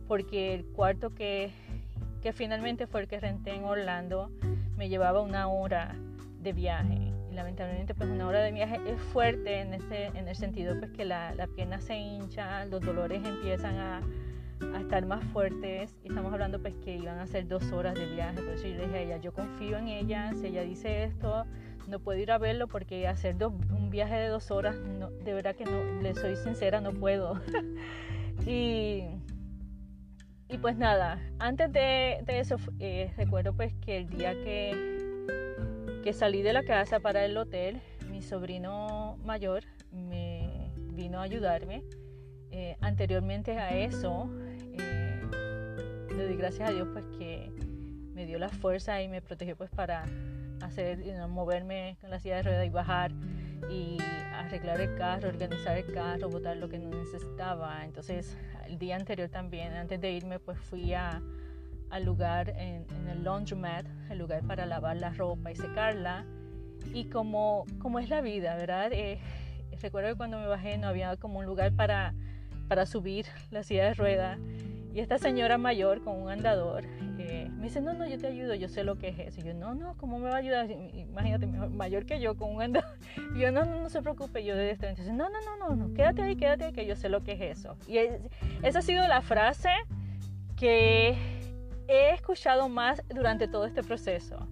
porque 0.08 0.52
el 0.52 0.64
cuarto 0.64 1.14
que, 1.14 1.52
que 2.20 2.32
finalmente 2.32 2.88
fue 2.88 3.02
el 3.02 3.06
que 3.06 3.20
renté 3.20 3.54
en 3.54 3.62
Orlando 3.62 4.32
me 4.76 4.88
llevaba 4.88 5.20
una 5.20 5.46
hora 5.46 5.94
de 6.40 6.52
viaje. 6.52 7.12
Lamentablemente 7.32 7.94
pues 7.94 8.10
una 8.10 8.26
hora 8.26 8.40
de 8.40 8.50
viaje 8.50 8.80
es 8.84 9.00
fuerte 9.12 9.60
en, 9.60 9.74
ese, 9.74 10.06
en 10.06 10.26
el 10.26 10.34
sentido 10.34 10.76
pues 10.76 10.90
que 10.90 11.04
la, 11.04 11.36
la 11.36 11.46
pierna 11.46 11.80
se 11.80 11.96
hincha, 11.96 12.64
los 12.64 12.80
dolores 12.80 13.24
empiezan 13.24 13.76
a, 13.76 14.00
a, 14.74 14.80
estar 14.80 15.06
más 15.06 15.22
fuertes. 15.26 15.94
Y 16.02 16.08
estamos 16.08 16.32
hablando 16.32 16.60
pues 16.60 16.74
que 16.84 16.96
iban 16.96 17.20
a 17.20 17.28
ser 17.28 17.46
dos 17.46 17.70
horas 17.70 17.94
de 17.94 18.06
viaje, 18.06 18.42
por 18.42 18.54
eso 18.54 18.66
yo 18.66 18.74
le 18.74 18.86
dije 18.86 18.96
a 18.96 19.02
ella, 19.02 19.16
yo 19.18 19.32
confío 19.32 19.78
en 19.78 19.86
ella, 19.86 20.32
si 20.34 20.48
ella 20.48 20.62
dice 20.62 21.04
esto, 21.04 21.46
no 21.90 21.98
puedo 22.00 22.18
ir 22.18 22.30
a 22.32 22.38
verlo 22.38 22.68
porque 22.68 23.06
hacer 23.06 23.36
un 23.44 23.90
viaje 23.90 24.14
de 24.14 24.28
dos 24.28 24.50
horas, 24.50 24.76
de 25.24 25.34
verdad 25.34 25.54
que 25.56 25.64
no, 25.64 26.00
le 26.00 26.14
soy 26.14 26.36
sincera, 26.36 26.80
no 26.80 26.92
puedo. 26.92 27.40
y, 28.46 29.04
y 30.48 30.58
pues 30.60 30.76
nada, 30.76 31.20
antes 31.38 31.72
de, 31.72 32.22
eso 32.26 32.56
eh, 32.78 33.12
recuerdo 33.16 33.52
pues 33.54 33.74
que 33.84 33.98
el 33.98 34.08
día 34.08 34.32
que 34.32 35.00
que 36.02 36.12
salí 36.14 36.42
de 36.42 36.52
la 36.52 36.62
casa 36.62 37.00
para 37.00 37.24
el 37.24 37.36
hotel, 37.36 37.80
mi 38.10 38.22
sobrino 38.22 39.18
mayor 39.24 39.64
me 39.92 40.70
vino 40.92 41.20
a 41.20 41.24
ayudarme. 41.24 41.84
Eh, 42.52 42.76
anteriormente 42.80 43.58
a 43.58 43.76
eso, 43.76 44.30
eh, 44.78 45.20
le 46.16 46.26
di 46.26 46.36
gracias 46.36 46.70
a 46.70 46.72
Dios 46.72 46.88
pues 46.92 47.04
que 47.18 47.52
me 48.14 48.26
dio 48.26 48.38
la 48.38 48.48
fuerza 48.48 49.00
y 49.02 49.08
me 49.08 49.20
protegió 49.20 49.56
pues 49.56 49.70
para 49.70 50.04
hacer, 50.70 50.98
moverme 51.28 51.96
con 52.00 52.10
la 52.10 52.18
silla 52.20 52.36
de 52.36 52.42
ruedas 52.42 52.66
y 52.66 52.70
bajar 52.70 53.12
y 53.68 53.98
arreglar 54.34 54.80
el 54.80 54.96
carro, 54.96 55.28
organizar 55.28 55.76
el 55.76 55.92
carro, 55.92 56.28
botar 56.28 56.56
lo 56.56 56.68
que 56.68 56.78
no 56.78 56.88
necesitaba. 56.96 57.84
Entonces, 57.84 58.36
el 58.66 58.78
día 58.78 58.96
anterior 58.96 59.28
también, 59.28 59.72
antes 59.74 60.00
de 60.00 60.12
irme, 60.12 60.38
pues 60.38 60.58
fui 60.58 60.94
a, 60.94 61.20
al 61.90 62.04
lugar 62.04 62.50
en, 62.50 62.86
el 63.08 63.24
laundromat, 63.24 63.86
el 64.10 64.18
lugar 64.18 64.42
para 64.44 64.64
lavar 64.66 64.96
la 64.96 65.10
ropa 65.10 65.50
y 65.50 65.56
secarla. 65.56 66.24
Y 66.94 67.04
como, 67.06 67.66
como 67.78 67.98
es 67.98 68.08
la 68.08 68.20
vida, 68.20 68.56
¿verdad? 68.56 68.92
Eh, 68.92 69.20
recuerdo 69.82 70.08
que 70.08 70.16
cuando 70.16 70.38
me 70.38 70.46
bajé 70.46 70.78
no 70.78 70.88
había 70.88 71.16
como 71.16 71.40
un 71.40 71.46
lugar 71.46 71.72
para, 71.72 72.14
para 72.68 72.86
subir 72.86 73.26
la 73.50 73.62
silla 73.62 73.86
de 73.86 73.94
rueda. 73.94 74.38
Y 74.92 75.00
esta 75.00 75.18
señora 75.18 75.56
mayor 75.56 76.02
con 76.02 76.20
un 76.20 76.30
andador 76.30 76.84
eh, 77.18 77.48
me 77.56 77.64
dice, 77.64 77.80
no, 77.80 77.92
no, 77.94 78.06
yo 78.06 78.18
te 78.18 78.26
ayudo, 78.26 78.54
yo 78.54 78.68
sé 78.68 78.82
lo 78.82 78.98
que 78.98 79.08
es 79.08 79.18
eso. 79.18 79.40
Y 79.40 79.44
yo, 79.44 79.54
no, 79.54 79.74
no, 79.74 79.96
¿cómo 79.96 80.18
me 80.18 80.28
va 80.28 80.36
a 80.36 80.38
ayudar? 80.38 80.70
Imagínate, 80.70 81.46
mayor 81.46 82.06
que 82.06 82.20
yo 82.20 82.36
con 82.36 82.54
un 82.54 82.62
andador. 82.62 82.90
Y 83.34 83.40
yo, 83.40 83.52
no, 83.52 83.64
no, 83.64 83.80
no 83.80 83.88
se 83.88 84.02
preocupe, 84.02 84.44
yo 84.44 84.56
de. 84.56 84.70
Entonces, 84.70 85.12
no, 85.12 85.28
no, 85.28 85.40
no, 85.42 85.56
no, 85.56 85.76
no, 85.76 85.94
quédate 85.94 86.22
ahí, 86.22 86.36
quédate 86.36 86.64
ahí, 86.64 86.72
que 86.72 86.86
yo 86.86 86.96
sé 86.96 87.08
lo 87.08 87.22
que 87.22 87.32
es 87.32 87.58
eso. 87.58 87.76
Y 87.86 87.98
esa 88.62 88.80
ha 88.80 88.82
sido 88.82 89.06
la 89.06 89.20
frase 89.20 89.70
que 90.56 91.16
he 91.86 92.10
escuchado 92.14 92.68
más 92.68 93.02
durante 93.08 93.46
todo 93.46 93.66
este 93.66 93.82
proceso. 93.82 94.48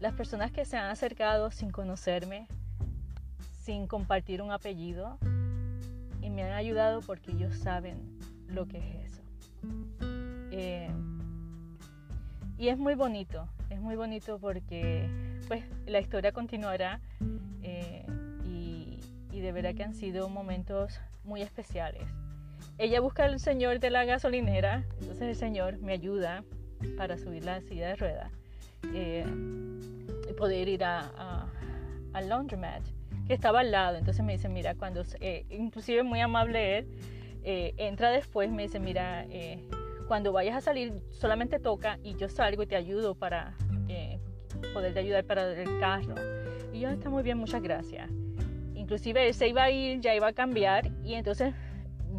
Las 0.00 0.14
personas 0.14 0.50
que 0.50 0.64
se 0.64 0.76
han 0.76 0.90
acercado 0.90 1.50
sin 1.50 1.70
conocerme, 1.70 2.46
sin 3.62 3.86
compartir 3.86 4.42
un 4.42 4.50
apellido, 4.50 5.18
y 6.22 6.30
me 6.30 6.42
han 6.42 6.52
ayudado 6.52 7.00
porque 7.00 7.32
ellos 7.32 7.54
saben 7.56 8.18
lo 8.48 8.66
que 8.66 8.78
es 8.78 9.12
eso. 9.12 9.19
Eh, 10.50 10.90
y 12.58 12.68
es 12.68 12.78
muy 12.78 12.94
bonito, 12.94 13.48
es 13.70 13.80
muy 13.80 13.96
bonito 13.96 14.38
porque 14.38 15.08
pues 15.48 15.64
la 15.86 16.00
historia 16.00 16.32
continuará 16.32 17.00
eh, 17.62 18.04
y, 18.44 19.00
y 19.32 19.40
de 19.40 19.52
verdad 19.52 19.74
que 19.74 19.82
han 19.84 19.94
sido 19.94 20.28
momentos 20.28 21.00
muy 21.24 21.42
especiales. 21.42 22.02
Ella 22.78 23.00
busca 23.00 23.24
al 23.24 23.38
señor 23.40 23.80
de 23.80 23.90
la 23.90 24.04
gasolinera, 24.04 24.84
entonces 25.00 25.22
el 25.22 25.36
señor 25.36 25.78
me 25.78 25.92
ayuda 25.92 26.44
para 26.96 27.18
subir 27.18 27.44
la 27.44 27.60
silla 27.60 27.88
de 27.88 27.96
ruedas 27.96 28.32
eh, 28.94 29.26
y 30.28 30.32
poder 30.32 30.68
ir 30.68 30.84
a, 30.84 31.46
al 32.12 32.28
laundromat 32.28 32.82
que 33.26 33.34
estaba 33.34 33.60
al 33.60 33.70
lado. 33.70 33.96
Entonces 33.98 34.24
me 34.24 34.32
dice, 34.32 34.48
mira, 34.48 34.74
cuando, 34.74 35.04
eh, 35.20 35.44
inclusive 35.50 36.02
muy 36.02 36.20
amable 36.20 36.78
él, 36.78 36.88
eh, 37.44 37.74
entra 37.76 38.10
después, 38.10 38.50
me 38.50 38.62
dice, 38.62 38.80
mira, 38.80 39.26
cuando 40.08 40.32
vayas 40.32 40.56
a 40.56 40.60
salir, 40.60 41.02
solamente 41.10 41.58
toca 41.58 41.98
y 42.02 42.16
yo 42.16 42.28
salgo 42.28 42.62
y 42.62 42.66
te 42.66 42.76
ayudo 42.76 43.14
para 43.14 43.56
poderte 44.72 45.00
ayudar 45.00 45.24
para 45.24 45.52
el 45.52 45.78
carro. 45.78 46.14
Y 46.72 46.80
yo, 46.80 46.90
está 46.90 47.10
muy 47.10 47.22
bien, 47.22 47.38
muchas 47.38 47.62
gracias. 47.62 48.10
Inclusive 48.74 49.28
él 49.28 49.34
se 49.34 49.48
iba 49.48 49.64
a 49.64 49.70
ir, 49.70 50.00
ya 50.00 50.14
iba 50.14 50.28
a 50.28 50.32
cambiar 50.32 50.90
y 51.04 51.14
entonces 51.14 51.54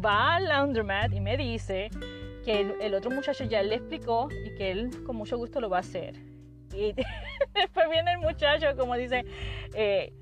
va 0.04 0.36
al 0.36 0.48
laundromat 0.48 1.12
y 1.12 1.20
me 1.20 1.36
dice 1.36 1.90
que 2.44 2.74
el, 2.80 2.94
otro 2.94 3.10
muchacho 3.10 3.44
ya 3.44 3.62
le 3.62 3.76
explicó 3.76 4.28
y 4.44 4.54
que 4.54 4.70
él 4.70 4.90
con 5.04 5.16
mucho 5.16 5.36
gusto 5.36 5.60
lo 5.60 5.70
va 5.70 5.78
a 5.78 5.80
hacer. 5.80 6.16
Y 6.74 6.92
después 7.54 7.90
viene 7.90 8.12
el 8.12 8.18
muchacho, 8.18 8.66
como 8.76 8.96
dice, 8.96 9.24
eh, 9.74 10.12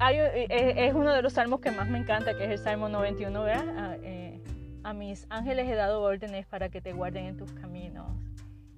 eh, 0.00 0.74
es 0.76 0.94
uno 0.94 1.12
de 1.12 1.22
los 1.22 1.32
salmos 1.32 1.60
que 1.60 1.70
más 1.70 1.88
me 1.88 1.98
encanta, 1.98 2.36
que 2.36 2.44
es 2.44 2.50
el 2.50 2.58
Salmo 2.58 2.88
91, 2.88 3.42
¿verdad? 3.42 3.78
A, 3.78 3.96
eh, 4.02 4.40
a 4.82 4.92
mis 4.92 5.26
ángeles 5.30 5.68
he 5.68 5.74
dado 5.74 6.02
órdenes 6.02 6.46
para 6.46 6.68
que 6.68 6.80
te 6.80 6.92
guarden 6.92 7.26
en 7.26 7.36
tus 7.36 7.52
caminos. 7.52 8.06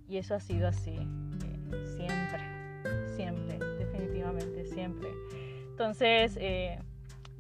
Y 0.09 0.17
eso 0.17 0.35
ha 0.35 0.41
sido 0.41 0.67
así, 0.67 0.97
siempre, 1.97 2.43
siempre, 3.15 3.59
definitivamente, 3.79 4.65
siempre. 4.65 5.09
Entonces, 5.71 6.35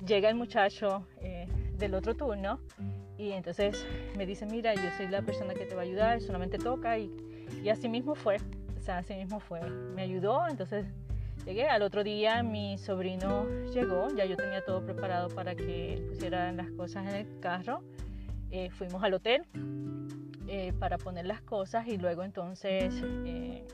llega 0.06 0.28
el 0.28 0.36
muchacho 0.36 1.04
del 1.76 1.94
otro 1.94 2.14
turno 2.14 2.60
y 3.18 3.32
entonces 3.32 3.84
me 4.16 4.24
dice, 4.24 4.46
mira, 4.46 4.74
yo 4.74 4.88
soy 4.96 5.08
la 5.08 5.20
persona 5.20 5.52
que 5.52 5.66
te 5.66 5.74
va 5.74 5.82
a 5.82 5.84
ayudar, 5.84 6.20
solamente 6.20 6.56
toca 6.56 6.96
y, 6.96 7.10
y 7.62 7.68
así 7.68 7.88
mismo 7.88 8.14
fue, 8.14 8.36
o 8.78 8.80
sea, 8.80 8.98
así 8.98 9.14
mismo 9.14 9.40
fue. 9.40 9.60
Me 9.94 10.02
ayudó, 10.02 10.48
entonces 10.48 10.86
llegué. 11.44 11.68
Al 11.68 11.82
otro 11.82 12.04
día 12.04 12.42
mi 12.42 12.78
sobrino 12.78 13.46
llegó, 13.72 14.08
ya 14.14 14.24
yo 14.24 14.36
tenía 14.36 14.64
todo 14.64 14.84
preparado 14.84 15.28
para 15.28 15.54
que 15.54 16.04
pusieran 16.08 16.56
las 16.56 16.70
cosas 16.70 17.06
en 17.08 17.14
el 17.14 17.40
carro. 17.40 17.82
Eh, 18.50 18.70
fuimos 18.70 19.02
al 19.02 19.14
hotel 19.14 19.46
eh, 20.48 20.72
para 20.78 20.98
poner 20.98 21.26
las 21.26 21.40
cosas 21.40 21.86
y 21.86 21.98
luego 21.98 22.24
entonces 22.24 22.92
eh, 23.24 23.64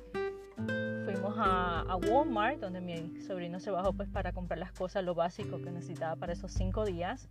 fuimos 1.06 1.34
a, 1.38 1.80
a, 1.80 1.96
Walmart 1.96 2.60
donde 2.60 2.80
mi 2.80 3.20
sobrino 3.22 3.58
se 3.58 3.70
bajó 3.70 3.94
pues 3.94 4.08
para 4.08 4.32
comprar 4.32 4.58
las 4.58 4.72
cosas, 4.72 5.02
lo 5.02 5.14
básico 5.14 5.62
que 5.62 5.70
necesitaba 5.70 6.16
para 6.16 6.34
esos 6.34 6.52
cinco 6.52 6.84
días. 6.84 7.28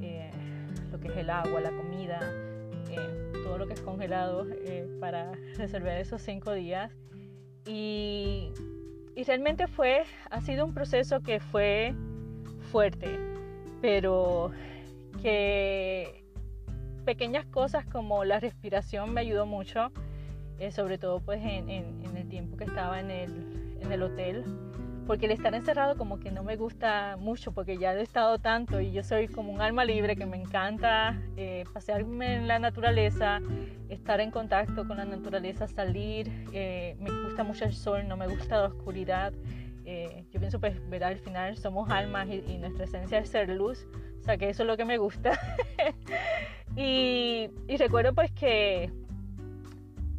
Eh, 0.00 0.30
lo 0.90 0.98
que 0.98 1.08
es 1.08 1.16
el 1.16 1.30
agua, 1.30 1.60
la 1.60 1.70
comida, 1.70 2.20
eh, 2.90 3.32
todo 3.44 3.58
lo 3.58 3.66
que 3.66 3.74
es 3.74 3.80
congelado 3.80 4.46
eh, 4.50 4.88
para 5.00 5.32
resolver 5.56 5.98
esos 5.98 6.22
cinco 6.22 6.52
días. 6.52 6.92
Y, 7.66 8.52
y, 9.16 9.24
realmente 9.24 9.66
fue, 9.66 10.04
ha 10.30 10.40
sido 10.40 10.64
un 10.64 10.74
proceso 10.74 11.20
que 11.22 11.40
fue 11.40 11.94
fuerte, 12.70 13.18
pero 13.80 14.52
que 15.22 16.24
pequeñas 17.04 17.46
cosas 17.46 17.86
como 17.86 18.24
la 18.24 18.38
respiración 18.38 19.12
me 19.14 19.22
ayudó 19.22 19.46
mucho, 19.46 19.90
sobre 20.70 20.98
todo 20.98 21.20
pues 21.20 21.40
en, 21.42 21.68
en, 21.68 22.16
el 22.16 22.28
tiempo 22.28 22.56
que 22.56 22.64
estaba 22.64 23.00
en 23.00 23.10
el, 23.10 23.78
en 23.80 23.92
el 23.92 24.02
hotel 24.02 24.44
porque 25.06 25.26
el 25.26 25.32
estar 25.32 25.54
encerrado 25.54 25.96
como 25.96 26.18
que 26.18 26.30
no 26.30 26.42
me 26.42 26.56
gusta 26.56 27.16
mucho 27.18 27.52
porque 27.52 27.78
ya 27.78 27.94
he 27.94 28.02
estado 28.02 28.38
tanto 28.38 28.80
y 28.80 28.90
yo 28.92 29.02
soy 29.02 29.28
como 29.28 29.52
un 29.52 29.60
alma 29.60 29.84
libre 29.84 30.16
que 30.16 30.26
me 30.26 30.36
encanta 30.36 31.20
eh, 31.36 31.64
pasearme 31.72 32.34
en 32.34 32.48
la 32.48 32.58
naturaleza, 32.58 33.40
estar 33.88 34.20
en 34.20 34.30
contacto 34.30 34.86
con 34.86 34.96
la 34.96 35.04
naturaleza, 35.04 35.68
salir, 35.68 36.30
eh, 36.52 36.96
me 36.98 37.10
gusta 37.24 37.44
mucho 37.44 37.64
el 37.64 37.74
sol, 37.74 38.06
no 38.08 38.16
me 38.16 38.26
gusta 38.26 38.58
la 38.58 38.66
oscuridad. 38.66 39.32
Eh, 39.84 40.24
yo 40.32 40.40
pienso 40.40 40.58
pues, 40.58 40.76
ver 40.90 41.04
al 41.04 41.18
final 41.18 41.56
somos 41.56 41.88
almas 41.90 42.26
y, 42.28 42.42
y, 42.48 42.58
nuestra 42.58 42.84
esencia 42.86 43.18
es 43.18 43.28
ser 43.28 43.48
luz, 43.48 43.86
o 44.20 44.24
sea 44.24 44.36
que 44.36 44.48
eso 44.48 44.64
es 44.64 44.66
lo 44.66 44.76
que 44.76 44.84
me 44.84 44.98
gusta. 44.98 45.38
y, 46.76 47.48
y 47.68 47.76
recuerdo 47.76 48.12
pues 48.12 48.32
que 48.32 48.90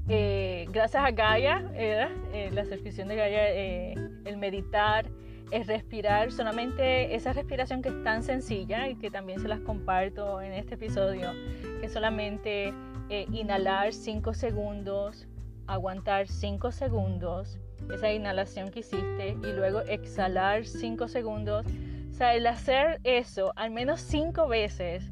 eh, 0.10 0.65
gracias 0.71 1.04
a 1.04 1.12
Gaia, 1.12 1.69
eh, 1.76 2.50
la 2.54 2.63
suscripción 2.63 3.10
de 3.10 3.15
Gaia, 3.17 3.50
eh, 3.50 3.93
el 4.27 4.37
meditar, 4.37 5.09
el 5.51 5.65
respirar, 5.65 6.31
solamente 6.31 7.15
esa 7.15 7.33
respiración 7.33 7.81
que 7.81 7.89
es 7.89 8.03
tan 8.03 8.23
sencilla 8.23 8.89
y 8.89 8.95
que 8.95 9.09
también 9.09 9.39
se 9.39 9.47
las 9.47 9.61
comparto 9.61 10.41
en 10.41 10.53
este 10.53 10.75
episodio, 10.75 11.31
que 11.79 11.87
solamente 11.87 12.73
inhalar 13.09 13.93
5 13.93 14.33
segundos, 14.33 15.27
aguantar 15.65 16.27
5 16.27 16.71
segundos, 16.71 17.57
esa 17.93 18.11
inhalación 18.11 18.69
que 18.69 18.79
hiciste, 18.79 19.37
y 19.41 19.53
luego 19.53 19.81
exhalar 19.81 20.65
5 20.65 21.07
segundos. 21.07 21.65
O 22.11 22.13
sea, 22.13 22.35
el 22.35 22.47
hacer 22.47 22.99
eso 23.03 23.53
al 23.55 23.71
menos 23.71 24.01
5 24.01 24.47
veces 24.47 25.11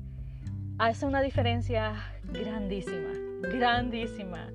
hace 0.78 1.06
una 1.06 1.22
diferencia 1.22 1.94
grandísima, 2.24 3.14
grandísima 3.42 4.50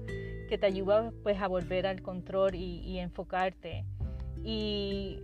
que 0.49 0.59
te 0.59 0.67
ayuda 0.67 1.13
pues 1.23 1.41
a 1.41 1.47
volver 1.47 1.87
al 1.87 2.03
control 2.03 2.57
y, 2.57 2.99
enfocarte. 2.99 3.85
Y, 4.45 5.21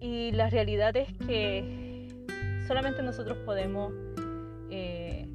y, 0.00 0.32
la 0.32 0.48
realidad 0.48 0.96
es 0.96 1.12
que 1.26 2.08
solamente 2.66 3.02
nosotros 3.02 3.38
podemos 3.38 3.92
eh, 4.70 5.28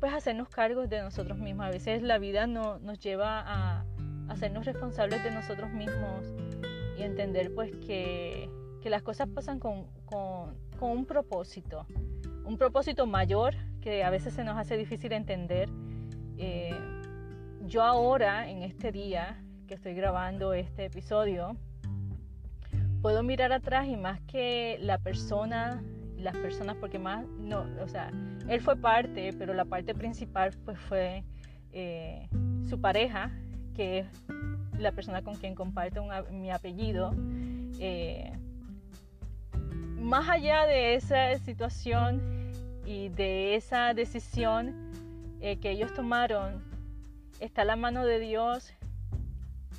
pues 0.00 0.14
hacernos 0.14 0.48
cargos 0.48 0.88
de 0.88 1.00
nosotros 1.00 1.38
mismos. 1.38 1.66
A 1.66 1.70
veces 1.70 2.02
la 2.02 2.18
vida 2.18 2.46
no, 2.46 2.78
nos 2.78 2.98
lleva 2.98 3.40
a, 3.40 3.84
hacernos 4.28 4.64
responsables 4.64 5.22
de 5.22 5.30
nosotros 5.30 5.70
mismos 5.70 6.24
y 6.98 7.02
entender 7.02 7.54
pues 7.54 7.70
que, 7.86 8.48
que 8.80 8.90
las 8.90 9.02
cosas 9.02 9.28
pasan 9.28 9.58
con, 9.58 9.86
con, 10.06 10.56
con, 10.78 10.90
un 10.90 11.04
propósito, 11.04 11.86
un 12.44 12.56
propósito 12.56 13.06
mayor 13.06 13.54
que 13.82 14.02
a 14.02 14.10
veces 14.10 14.32
se 14.32 14.44
nos 14.44 14.56
hace 14.56 14.76
difícil 14.76 15.12
entender. 15.12 15.68
Eh, 16.38 16.74
yo 17.66 17.82
ahora, 17.82 18.48
en 18.48 18.62
este 18.62 18.90
día 18.90 19.42
que 19.66 19.74
estoy 19.74 19.94
grabando 19.94 20.52
este 20.52 20.86
episodio, 20.86 21.56
puedo 23.02 23.22
mirar 23.24 23.52
atrás 23.52 23.88
y 23.88 23.96
más 23.96 24.20
que 24.22 24.78
la 24.80 24.98
persona, 24.98 25.82
las 26.16 26.36
personas, 26.36 26.76
porque 26.76 26.98
más, 26.98 27.26
no, 27.40 27.66
o 27.82 27.88
sea, 27.88 28.10
él 28.48 28.60
fue 28.60 28.76
parte, 28.76 29.34
pero 29.36 29.52
la 29.52 29.64
parte 29.64 29.94
principal 29.94 30.52
pues 30.64 30.78
fue 30.78 31.24
eh, 31.72 32.28
su 32.68 32.80
pareja, 32.80 33.32
que 33.74 34.00
es 34.00 34.06
la 34.78 34.92
persona 34.92 35.22
con 35.22 35.34
quien 35.34 35.54
comparto 35.54 36.04
mi 36.30 36.50
apellido. 36.50 37.12
Eh, 37.80 38.32
más 39.98 40.28
allá 40.28 40.66
de 40.66 40.94
esa 40.94 41.36
situación 41.38 42.52
y 42.86 43.08
de 43.08 43.56
esa 43.56 43.94
decisión 43.94 44.90
eh, 45.40 45.58
que 45.58 45.70
ellos 45.70 45.92
tomaron 45.92 46.62
está 47.40 47.64
la 47.64 47.74
mano 47.74 48.04
de 48.04 48.20
Dios 48.20 48.72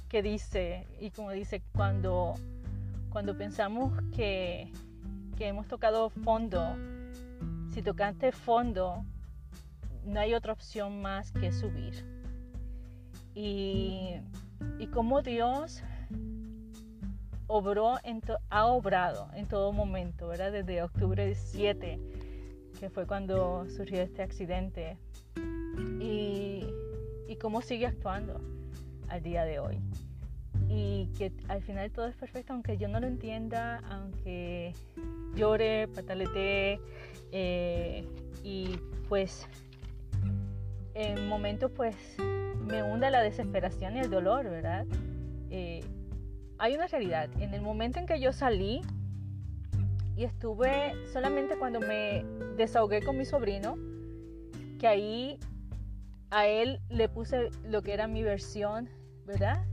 que 0.09 0.21
dice, 0.21 0.85
y 0.99 1.11
como 1.11 1.31
dice, 1.31 1.61
cuando, 1.73 2.35
cuando 3.13 3.37
pensamos 3.37 3.93
que, 4.13 4.73
que 5.37 5.47
hemos 5.47 5.67
tocado 5.67 6.09
fondo, 6.09 6.75
si 7.71 7.81
tocaste 7.81 8.33
fondo, 8.33 9.05
no 10.03 10.19
hay 10.19 10.33
otra 10.33 10.51
opción 10.51 11.01
más 11.01 11.31
que 11.31 11.53
subir. 11.53 12.05
Y, 13.33 14.15
y 14.79 14.87
como 14.87 15.21
Dios 15.21 15.81
obró 17.47 17.99
en 18.03 18.21
ha 18.49 18.65
obrado 18.65 19.29
en 19.33 19.47
todo 19.47 19.71
momento, 19.71 20.27
¿verdad? 20.27 20.51
Desde 20.51 20.83
octubre 20.83 21.33
7, 21.33 21.99
que 22.79 22.89
fue 22.89 23.07
cuando 23.07 23.65
surgió 23.69 24.01
este 24.01 24.21
accidente. 24.23 24.97
Y 26.01 26.65
y 27.27 27.35
cómo 27.37 27.61
sigue 27.61 27.87
actuando 27.87 28.39
al 29.07 29.23
día 29.23 29.43
de 29.43 29.59
hoy. 29.59 29.79
Y 30.75 31.07
que 31.15 31.31
al 31.49 31.61
final 31.61 31.91
todo 31.91 32.07
es 32.07 32.15
perfecto, 32.15 32.53
aunque 32.53 32.77
yo 32.77 32.87
no 32.87 32.99
lo 32.99 33.05
entienda, 33.05 33.77
aunque 33.89 34.73
llore, 35.35 35.87
patalete 35.87 36.79
eh, 37.31 38.03
y 38.43 38.79
pues 39.07 39.47
en 40.95 41.27
momentos 41.27 41.71
pues 41.75 41.95
me 42.65 42.81
hunda 42.81 43.11
la 43.11 43.21
desesperación 43.21 43.97
y 43.97 43.99
el 43.99 44.09
dolor, 44.09 44.49
¿verdad? 44.49 44.87
Eh, 45.51 45.83
hay 46.57 46.73
una 46.73 46.87
realidad. 46.87 47.29
En 47.39 47.53
el 47.53 47.61
momento 47.61 47.99
en 47.99 48.07
que 48.07 48.19
yo 48.19 48.33
salí 48.33 48.81
y 50.15 50.23
estuve 50.23 50.93
solamente 51.11 51.55
cuando 51.57 51.79
me 51.79 52.25
desahogué 52.55 53.03
con 53.03 53.17
mi 53.17 53.25
sobrino, 53.25 53.75
que 54.79 54.87
ahí 54.87 55.39
a 56.29 56.47
él 56.47 56.79
le 56.89 57.09
puse 57.09 57.49
lo 57.63 57.81
que 57.83 57.93
era 57.93 58.07
mi 58.07 58.23
versión, 58.23 58.89
¿verdad? 59.25 59.65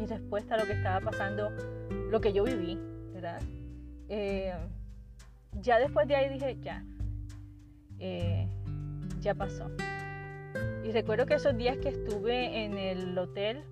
Eh, 0.00 0.06
mi 0.06 0.06
respuesta 0.06 0.54
a 0.54 0.58
lo 0.58 0.66
que 0.66 0.72
estaba 0.72 1.00
pasando, 1.00 1.50
lo 2.10 2.20
que 2.20 2.32
yo 2.32 2.44
viví, 2.44 2.78
¿verdad? 3.12 3.40
Eh, 4.08 4.52
ya 5.60 5.78
después 5.78 6.08
de 6.08 6.16
ahí 6.16 6.28
dije, 6.32 6.58
ya, 6.60 6.84
ya 9.20 9.34
pasó. 9.34 9.70
Y 10.84 10.92
recuerdo 10.92 11.26
que 11.26 11.34
esos 11.34 11.56
días 11.56 11.76
que 11.78 11.90
estuve 11.90 12.64
en 12.64 12.78
el 12.78 13.16
hotel, 13.18 13.62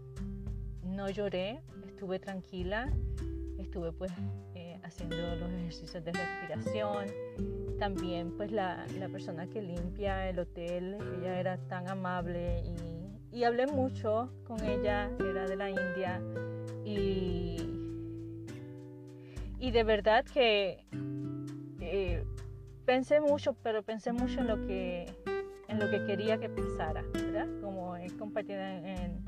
no 0.85 1.09
lloré, 1.09 1.61
estuve 1.87 2.19
tranquila, 2.19 2.93
estuve 3.59 3.93
pues 3.93 4.13
eh, 4.55 4.79
haciendo 4.83 5.17
los 5.37 5.51
ejercicios 5.51 6.05
de 6.05 6.13
respiración. 6.13 7.07
También 7.79 8.37
pues 8.37 8.53
la, 8.53 8.87
la, 8.99 9.09
persona 9.09 9.47
que 9.49 9.63
limpia 9.63 10.29
el 10.29 10.41
hotel, 10.41 10.99
ella 11.19 11.39
era 11.39 11.57
tan 11.69 11.89
amable 11.89 12.63
y, 12.65 12.98
y, 13.33 13.45
hablé 13.45 13.67
mucho 13.67 14.31
con 14.47 14.63
ella, 14.65 15.11
era 15.21 15.47
de 15.47 15.57
la 15.57 15.71
India 15.71 16.21
y, 16.85 17.57
y 19.59 19.71
de 19.71 19.85
verdad 19.85 20.25
que 20.25 20.85
eh, 21.81 22.25
pensé 22.85 23.21
mucho, 23.21 23.55
pero 23.63 23.83
pensé 23.83 24.13
mucho 24.13 24.41
en 24.41 24.47
lo 24.47 24.67
que 24.67 25.07
en 25.69 25.79
lo 25.79 25.91
que 25.91 26.05
quería 26.07 26.39
que 26.39 26.49
¿verdad? 26.49 27.47
Como 27.61 27.97
he 27.97 28.09
compartido 28.17 28.59
en, 28.59 29.23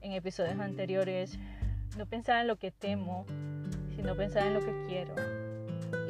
en, 0.00 0.12
episodios 0.12 0.58
anteriores, 0.58 1.38
no 1.96 2.06
pensar 2.06 2.40
en 2.40 2.48
lo 2.48 2.56
que 2.56 2.72
temo, 2.72 3.24
sino 3.94 4.16
pensar 4.16 4.46
en 4.48 4.54
lo 4.54 4.60
que 4.60 4.86
quiero. 4.88 5.14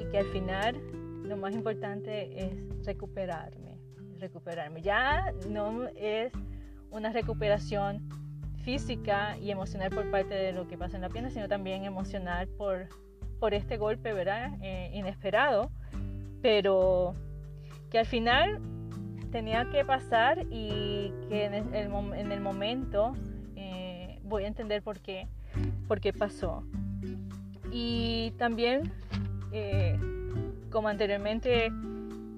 Y 0.01 0.11
que 0.11 0.19
al 0.19 0.27
final 0.27 0.81
lo 1.25 1.37
más 1.37 1.55
importante 1.55 2.47
es 2.47 2.87
recuperarme, 2.87 3.77
recuperarme. 4.19 4.81
Ya 4.81 5.33
no 5.49 5.87
es 5.89 6.33
una 6.93 7.13
recuperación 7.13 8.09
física 8.63 9.37
y 9.39 9.51
emocional 9.51 9.91
por 9.91 10.09
parte 10.11 10.35
de 10.35 10.53
lo 10.53 10.69
que 10.69 10.79
pasa 10.79 10.97
en 10.97 11.03
la 11.03 11.09
pierna, 11.09 11.31
sino 11.31 11.49
también 11.49 11.85
emocional 11.85 12.47
por, 12.47 12.89
por 13.41 13.55
este 13.55 13.77
golpe, 13.77 14.13
¿verdad? 14.13 14.53
Eh, 14.61 14.91
inesperado, 14.95 15.71
pero 16.43 17.15
que 17.91 17.99
al 17.99 18.07
final 18.07 18.61
tenía 19.33 19.69
que 19.71 19.85
pasar 19.85 20.47
y 20.51 21.13
que 21.29 21.47
en 21.47 21.55
el, 21.55 21.75
en 21.75 22.33
el 22.33 22.41
momento 22.41 23.15
eh, 23.57 24.21
voy 24.23 24.45
a 24.45 24.47
entender 24.47 24.83
por 24.83 25.01
qué, 25.01 25.27
por 25.89 26.01
qué 26.01 26.13
pasó. 26.13 26.63
Y 27.73 28.33
también, 28.39 28.93
eh, 29.51 29.99
como 30.71 30.89
anteriormente 30.89 31.73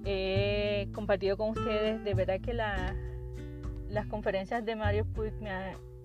he 0.04 0.88
compartido 0.94 1.36
con 1.36 1.50
ustedes, 1.50 2.02
de 2.04 2.14
verdad 2.14 2.40
que 2.40 2.54
la, 2.54 2.94
las 3.94 4.06
conferencias 4.06 4.64
de 4.64 4.76
Mario 4.76 5.06
Puig 5.06 5.32
me, 5.40 5.50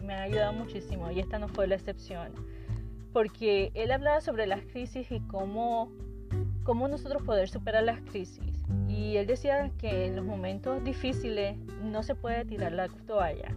me 0.01 0.13
han 0.13 0.21
ayudado 0.21 0.53
muchísimo 0.53 1.11
y 1.11 1.19
esta 1.19 1.39
no 1.39 1.47
fue 1.47 1.67
la 1.67 1.75
excepción. 1.75 2.31
Porque 3.11 3.71
él 3.73 3.91
hablaba 3.91 4.21
sobre 4.21 4.45
las 4.45 4.61
crisis 4.61 5.11
y 5.11 5.19
cómo, 5.21 5.91
cómo 6.63 6.87
nosotros 6.87 7.23
poder 7.23 7.49
superar 7.49 7.83
las 7.83 7.99
crisis. 8.01 8.63
Y 8.87 9.17
él 9.17 9.25
decía 9.25 9.71
que 9.79 10.05
en 10.05 10.15
los 10.15 10.23
momentos 10.23 10.83
difíciles 10.83 11.57
no 11.83 12.03
se 12.03 12.13
puede 12.13 12.45
tirar 12.45 12.71
la 12.71 12.87
toalla 13.07 13.51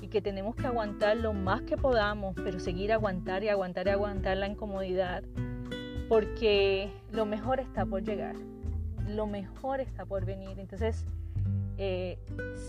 y 0.00 0.08
que 0.08 0.22
tenemos 0.22 0.56
que 0.56 0.66
aguantar 0.66 1.18
lo 1.18 1.34
más 1.34 1.62
que 1.62 1.76
podamos, 1.76 2.34
pero 2.36 2.58
seguir 2.58 2.92
aguantar 2.92 3.44
y 3.44 3.48
aguantar 3.48 3.86
y 3.86 3.90
aguantar 3.90 4.38
la 4.38 4.46
incomodidad, 4.46 5.22
porque 6.08 6.90
lo 7.12 7.26
mejor 7.26 7.60
está 7.60 7.84
por 7.84 8.02
llegar, 8.02 8.36
lo 9.08 9.26
mejor 9.26 9.80
está 9.80 10.06
por 10.06 10.24
venir. 10.24 10.58
Entonces, 10.58 11.06
eh, 11.78 12.18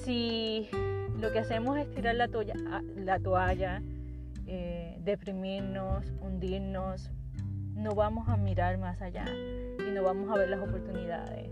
si 0.04 0.70
lo 1.20 1.32
que 1.32 1.40
hacemos 1.40 1.78
es 1.78 1.90
tirar 1.92 2.16
la 2.16 2.28
toalla, 2.28 2.56
la 2.96 3.20
toalla 3.20 3.82
eh, 4.50 4.96
deprimirnos, 5.02 6.06
hundirnos, 6.22 7.12
no 7.74 7.96
vamos 7.96 8.30
a 8.30 8.38
mirar 8.38 8.78
más 8.78 9.02
allá 9.02 9.26
y 9.28 9.92
no 9.94 10.04
vamos 10.04 10.30
a 10.32 10.38
ver 10.38 10.50
las 10.50 10.62
oportunidades. 10.62 11.52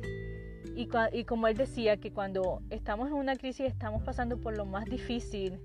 Y, 0.77 1.23
como 1.25 1.47
él 1.47 1.57
decía, 1.57 1.97
que 1.97 2.11
cuando 2.11 2.61
estamos 2.69 3.09
en 3.09 3.15
una 3.15 3.35
crisis 3.35 3.65
estamos 3.67 4.01
pasando 4.03 4.37
por 4.37 4.55
lo 4.55 4.65
más 4.65 4.85
difícil 4.85 5.59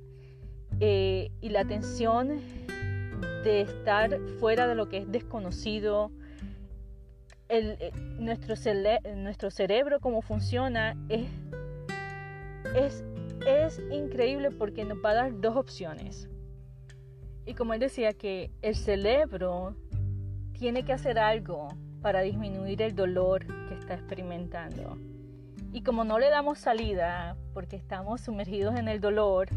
eh, 0.81 1.31
y 1.41 1.51
la 1.51 1.65
tensión 1.65 2.41
de 3.45 3.61
estar 3.61 4.19
fuera 4.41 4.67
de 4.67 4.75
lo 4.75 4.89
que 4.89 4.99
es 4.99 5.11
desconocido, 5.11 6.11
el, 7.49 7.77
eh, 7.81 7.93
nuestro, 8.19 8.55
nuestro 9.17 9.51
cerebro, 9.51 10.01
cómo 10.01 10.21
funciona, 10.21 10.97
es, 11.09 11.29
es, 12.75 13.05
es 13.47 13.81
increíble 13.91 14.51
porque 14.51 14.85
nos 14.85 14.99
va 15.05 15.11
a 15.11 15.15
dar 15.15 15.41
dos 15.41 15.57
opciones. 15.57 16.29
Y 17.47 17.55
como 17.55 17.75
él 17.75 17.81
decía, 17.81 18.13
que 18.13 18.51
el 18.63 18.77
cerebro 18.77 19.75
tiene 20.53 20.85
que 20.85 20.93
hacer 20.93 21.19
algo 21.19 21.69
para 22.03 22.21
disminuir 22.21 22.83
el 22.83 22.95
dolor 22.95 23.47
que 23.69 23.75
está 23.75 23.95
experimentando. 23.95 24.99
Y 25.73 25.83
como 25.83 26.05
no 26.05 26.19
le 26.19 26.31
damos 26.31 26.59
salida 26.59 27.37
porque 27.55 27.77
estamos 27.77 28.21
sumergidos 28.21 28.77
en 28.77 28.89
el 28.89 29.01
dolor, 29.01 29.49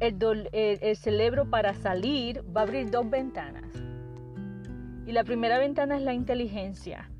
el, 0.00 0.96
cerebro 0.96 1.48
para 1.48 1.74
salir 1.74 2.44
va 2.54 2.60
a 2.60 2.64
abrir 2.64 2.90
dos 2.90 3.08
ventanas. 3.08 3.64
Y 5.06 5.12
la 5.12 5.24
primera 5.24 5.58
ventana 5.58 5.96
es 5.96 6.02
la 6.02 6.12
inteligencia. 6.12 7.10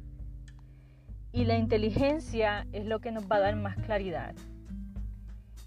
Y 1.33 1.45
la 1.45 1.57
inteligencia 1.57 2.67
es 2.73 2.85
lo 2.87 3.01
que 3.01 3.13
nos 3.13 3.25
va 3.31 3.37
a 3.37 3.41
dar 3.41 3.57
más 3.57 3.77
claridad. 3.77 4.35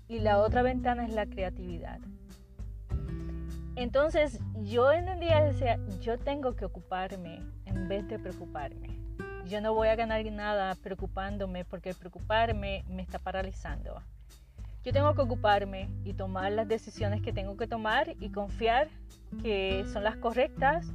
Y 0.10 0.20
la 0.20 0.40
otra 0.40 0.64
ventana 0.64 1.06
es 1.06 1.14
la 1.14 1.28
creatividad. 1.28 2.00
Entonces 3.76 4.40
yo 4.56 4.92
en 4.92 5.08
el 5.08 5.20
día 5.20 5.42
decía, 5.42 5.80
yo 6.02 6.18
tengo 6.18 6.56
que 6.56 6.66
ocuparme 6.66 7.44
en 7.66 7.88
vez 7.88 8.08
de 8.08 8.18
preocuparme. 8.18 9.00
Yo 9.46 9.62
no 9.62 9.74
voy 9.76 9.88
a 9.88 9.96
ganar 9.96 10.26
nada 10.32 10.74
preocupándome 10.76 11.64
porque 11.64 11.94
preocuparme 11.94 12.84
me 12.90 13.04
está 13.04 13.20
paralizando. 13.20 14.02
Yo 14.84 14.92
tengo 14.92 15.14
que 15.14 15.22
ocuparme 15.22 15.90
y 16.04 16.14
tomar 16.14 16.54
las 16.54 16.68
decisiones 16.68 17.22
que 17.22 17.32
tengo 17.32 17.56
que 17.56 17.68
tomar 17.68 18.16
y 18.20 18.32
confiar 18.32 18.90
que 19.44 19.86
son 19.94 20.04
las 20.04 20.18
correctas 20.18 20.88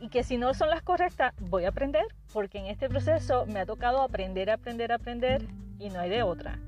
y 0.00 0.08
que 0.08 0.22
si 0.22 0.38
no 0.38 0.54
son 0.54 0.70
las 0.70 0.82
correctas 0.82 1.34
voy 1.38 1.66
a 1.66 1.68
aprender 1.68 2.06
porque 2.32 2.58
en 2.58 2.66
este 2.66 2.88
proceso 2.88 3.44
me 3.44 3.60
ha 3.60 3.66
tocado 3.66 4.00
aprender, 4.00 4.50
aprender, 4.50 4.90
aprender 4.90 5.46
y 5.78 5.90
no 5.90 6.00
hay 6.00 6.08
de 6.08 6.22
otra. 6.22 6.58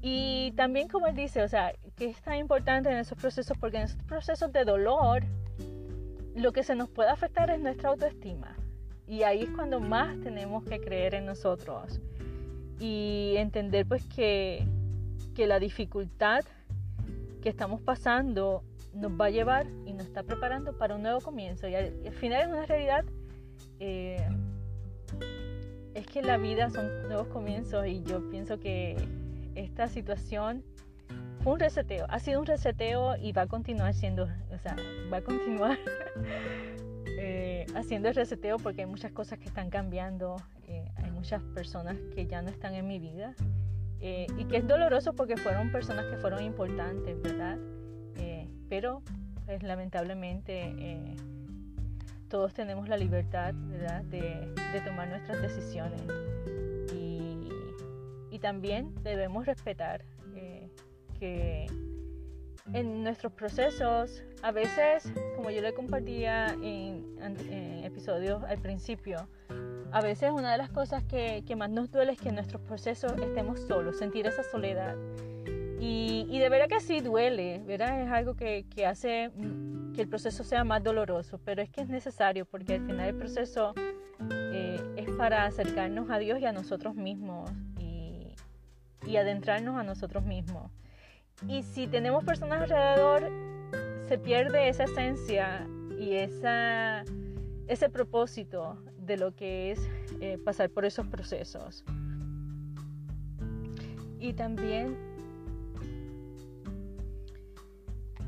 Y 0.00 0.52
también 0.56 0.88
como 0.88 1.06
él 1.08 1.16
dice, 1.16 1.42
o 1.42 1.48
sea, 1.48 1.72
que 1.96 2.06
es 2.06 2.22
tan 2.22 2.36
importante 2.36 2.90
en 2.90 2.98
esos 2.98 3.18
procesos 3.18 3.56
porque 3.58 3.78
en 3.78 3.84
esos 3.84 4.02
procesos 4.04 4.52
de 4.52 4.64
dolor 4.64 5.24
lo 6.34 6.52
que 6.52 6.62
se 6.62 6.76
nos 6.76 6.88
puede 6.88 7.10
afectar 7.10 7.50
es 7.50 7.60
nuestra 7.60 7.90
autoestima. 7.90 8.56
Y 9.06 9.22
ahí 9.22 9.42
es 9.42 9.50
cuando 9.50 9.80
más 9.80 10.20
tenemos 10.20 10.64
que 10.64 10.80
creer 10.80 11.14
en 11.14 11.26
nosotros 11.26 12.00
y 12.78 13.34
entender 13.36 13.86
pues 13.86 14.06
que, 14.06 14.66
que 15.34 15.46
la 15.46 15.58
dificultad 15.58 16.44
que 17.42 17.48
estamos 17.48 17.80
pasando 17.80 18.62
nos 18.92 19.12
va 19.12 19.26
a 19.26 19.30
llevar 19.30 19.66
y 19.86 19.92
nos 19.92 20.06
está 20.06 20.22
preparando 20.22 20.76
para 20.76 20.94
un 20.94 21.02
nuevo 21.02 21.20
comienzo. 21.20 21.68
Y 21.68 21.74
al, 21.74 21.92
final 22.12 22.42
es 22.42 22.48
una 22.48 22.66
realidad, 22.66 23.04
eh, 23.80 24.28
es 25.94 26.06
que 26.06 26.22
la 26.22 26.36
vida 26.36 26.70
son 26.70 27.08
nuevos 27.08 27.28
comienzos 27.28 27.86
y 27.86 28.02
yo 28.02 28.28
pienso 28.30 28.60
que 28.60 28.96
esta 29.58 29.88
situación 29.88 30.64
fue 31.40 31.54
un 31.54 31.60
reseteo, 31.60 32.06
ha 32.08 32.18
sido 32.18 32.40
un 32.40 32.46
reseteo 32.46 33.16
y 33.16 33.32
va 33.32 33.42
a 33.42 33.46
continuar 33.46 33.94
siendo, 33.94 34.24
o 34.24 34.58
sea, 34.58 34.76
va 35.12 35.18
a 35.18 35.22
continuar 35.22 35.78
eh, 37.18 37.66
haciendo 37.74 38.08
el 38.08 38.14
reseteo 38.14 38.58
porque 38.58 38.82
hay 38.82 38.86
muchas 38.86 39.12
cosas 39.12 39.38
que 39.38 39.46
están 39.46 39.70
cambiando, 39.70 40.36
eh, 40.66 40.88
hay 40.96 41.10
muchas 41.10 41.42
personas 41.54 41.96
que 42.14 42.26
ya 42.26 42.42
no 42.42 42.50
están 42.50 42.74
en 42.74 42.86
mi 42.86 42.98
vida 42.98 43.34
eh, 44.00 44.26
y 44.36 44.44
que 44.44 44.58
es 44.58 44.66
doloroso 44.66 45.14
porque 45.14 45.36
fueron 45.36 45.72
personas 45.72 46.06
que 46.06 46.16
fueron 46.16 46.42
importantes, 46.42 47.20
¿verdad? 47.22 47.58
pero 48.68 49.00
pues, 49.46 49.62
lamentablemente 49.62 51.16
todos 52.28 52.52
tenemos 52.52 52.86
la 52.86 52.98
libertad, 52.98 53.54
¿verdad? 53.54 54.02
De, 54.02 54.52
de 54.72 54.80
tomar 54.82 55.08
nuestras 55.08 55.40
decisiones 55.40 56.02
también 58.38 58.94
debemos 59.02 59.46
respetar 59.46 60.04
que 61.18 61.66
en 62.72 63.02
nuestros 63.02 63.32
procesos, 63.32 64.22
a 64.42 64.52
veces, 64.52 65.10
como 65.36 65.50
yo 65.50 65.60
le 65.62 65.72
compartía 65.72 66.48
en, 66.62 67.06
episodios 67.84 68.44
al 68.44 68.58
principio, 68.58 69.28
a 69.90 70.02
veces 70.02 70.30
una 70.30 70.52
de 70.52 70.58
las 70.58 70.70
cosas 70.70 71.02
que, 71.04 71.42
más 71.56 71.70
nos 71.70 71.90
duele 71.90 72.12
es 72.12 72.20
que 72.20 72.28
en 72.28 72.34
nuestros 72.34 72.60
procesos 72.62 73.12
estemos 73.20 73.60
solos, 73.60 73.98
sentir 73.98 74.26
esa 74.26 74.42
soledad. 74.42 74.96
Y, 75.80 76.38
de 76.38 76.48
verdad 76.48 76.68
que 76.68 76.80
sí 76.80 77.00
duele, 77.00 77.62
¿verdad? 77.64 78.02
Es 78.02 78.10
algo 78.10 78.34
que, 78.34 78.66
hace 78.86 79.30
que 79.94 80.02
el 80.02 80.08
proceso 80.08 80.44
sea 80.44 80.64
más 80.64 80.82
doloroso, 80.82 81.40
pero 81.44 81.62
es 81.62 81.70
que 81.70 81.80
es 81.80 81.88
necesario 81.88 82.44
porque 82.44 82.74
al 82.74 82.86
final 82.86 83.08
el 83.08 83.16
proceso 83.16 83.74
eh, 84.52 84.80
es 84.96 85.10
para 85.12 85.46
acercarnos 85.46 86.10
a 86.10 86.18
Dios 86.18 86.40
y 86.40 86.44
a 86.44 86.52
nosotros 86.52 86.94
mismos 86.94 87.50
y 89.06 89.16
adentrarnos 89.16 89.76
a 89.76 89.82
nosotros 89.82 90.24
mismos. 90.24 90.70
Y 91.46 91.62
si 91.62 91.86
tenemos 91.86 92.24
personas 92.24 92.62
alrededor, 92.62 93.30
se 94.08 94.18
pierde 94.18 94.68
esa 94.68 94.84
esencia 94.84 95.66
y 95.98 96.14
esa, 96.14 97.04
ese 97.66 97.88
propósito 97.90 98.78
de 98.98 99.16
lo 99.16 99.34
que 99.34 99.72
es 99.72 99.88
eh, 100.20 100.38
pasar 100.44 100.70
por 100.70 100.84
esos 100.84 101.06
procesos. 101.06 101.84
Y 104.18 104.32
también, 104.32 104.96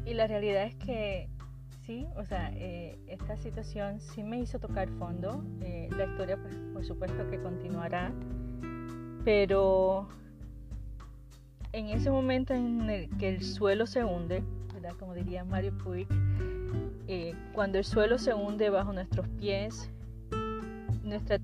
y 0.04 0.14
la 0.14 0.26
realidad 0.26 0.64
es 0.64 0.76
que 0.76 1.28
sí, 1.85 2.06
o 2.16 2.24
sea, 2.24 2.52
eh, 2.54 2.98
esta 3.09 3.37
situación 3.37 4.00
sí 4.00 4.22
me 4.22 4.38
hizo 4.38 4.61
tocar 4.61 4.88
fondo. 4.90 5.44
Eh, 5.62 5.88
la 5.96 6.04
historia, 6.04 6.37
pues, 6.40 6.54
por 6.72 6.85
supuesto 6.85 7.28
que 7.28 7.42
continuará, 7.42 8.12
pero 9.24 10.09
en 11.72 11.87
ese 11.87 12.11
momento 12.11 12.54
en 12.54 12.88
el 12.90 13.09
que 13.18 13.28
el 13.28 13.42
suelo 13.42 13.87
se 13.87 14.04
hunde, 14.04 14.42
¿verdad? 14.74 14.92
como 14.98 15.14
diría 15.14 15.44
Mario 15.44 15.76
Puig, 15.78 16.09
eh, 17.06 17.35
cuando 17.52 17.78
el 17.78 17.85
suelo 17.85 18.18
se 18.18 18.35
hunde 18.35 18.70
bajo 18.70 18.92
nuestros 18.92 19.28
pies, 19.38 19.90
nuestra, 21.02 21.38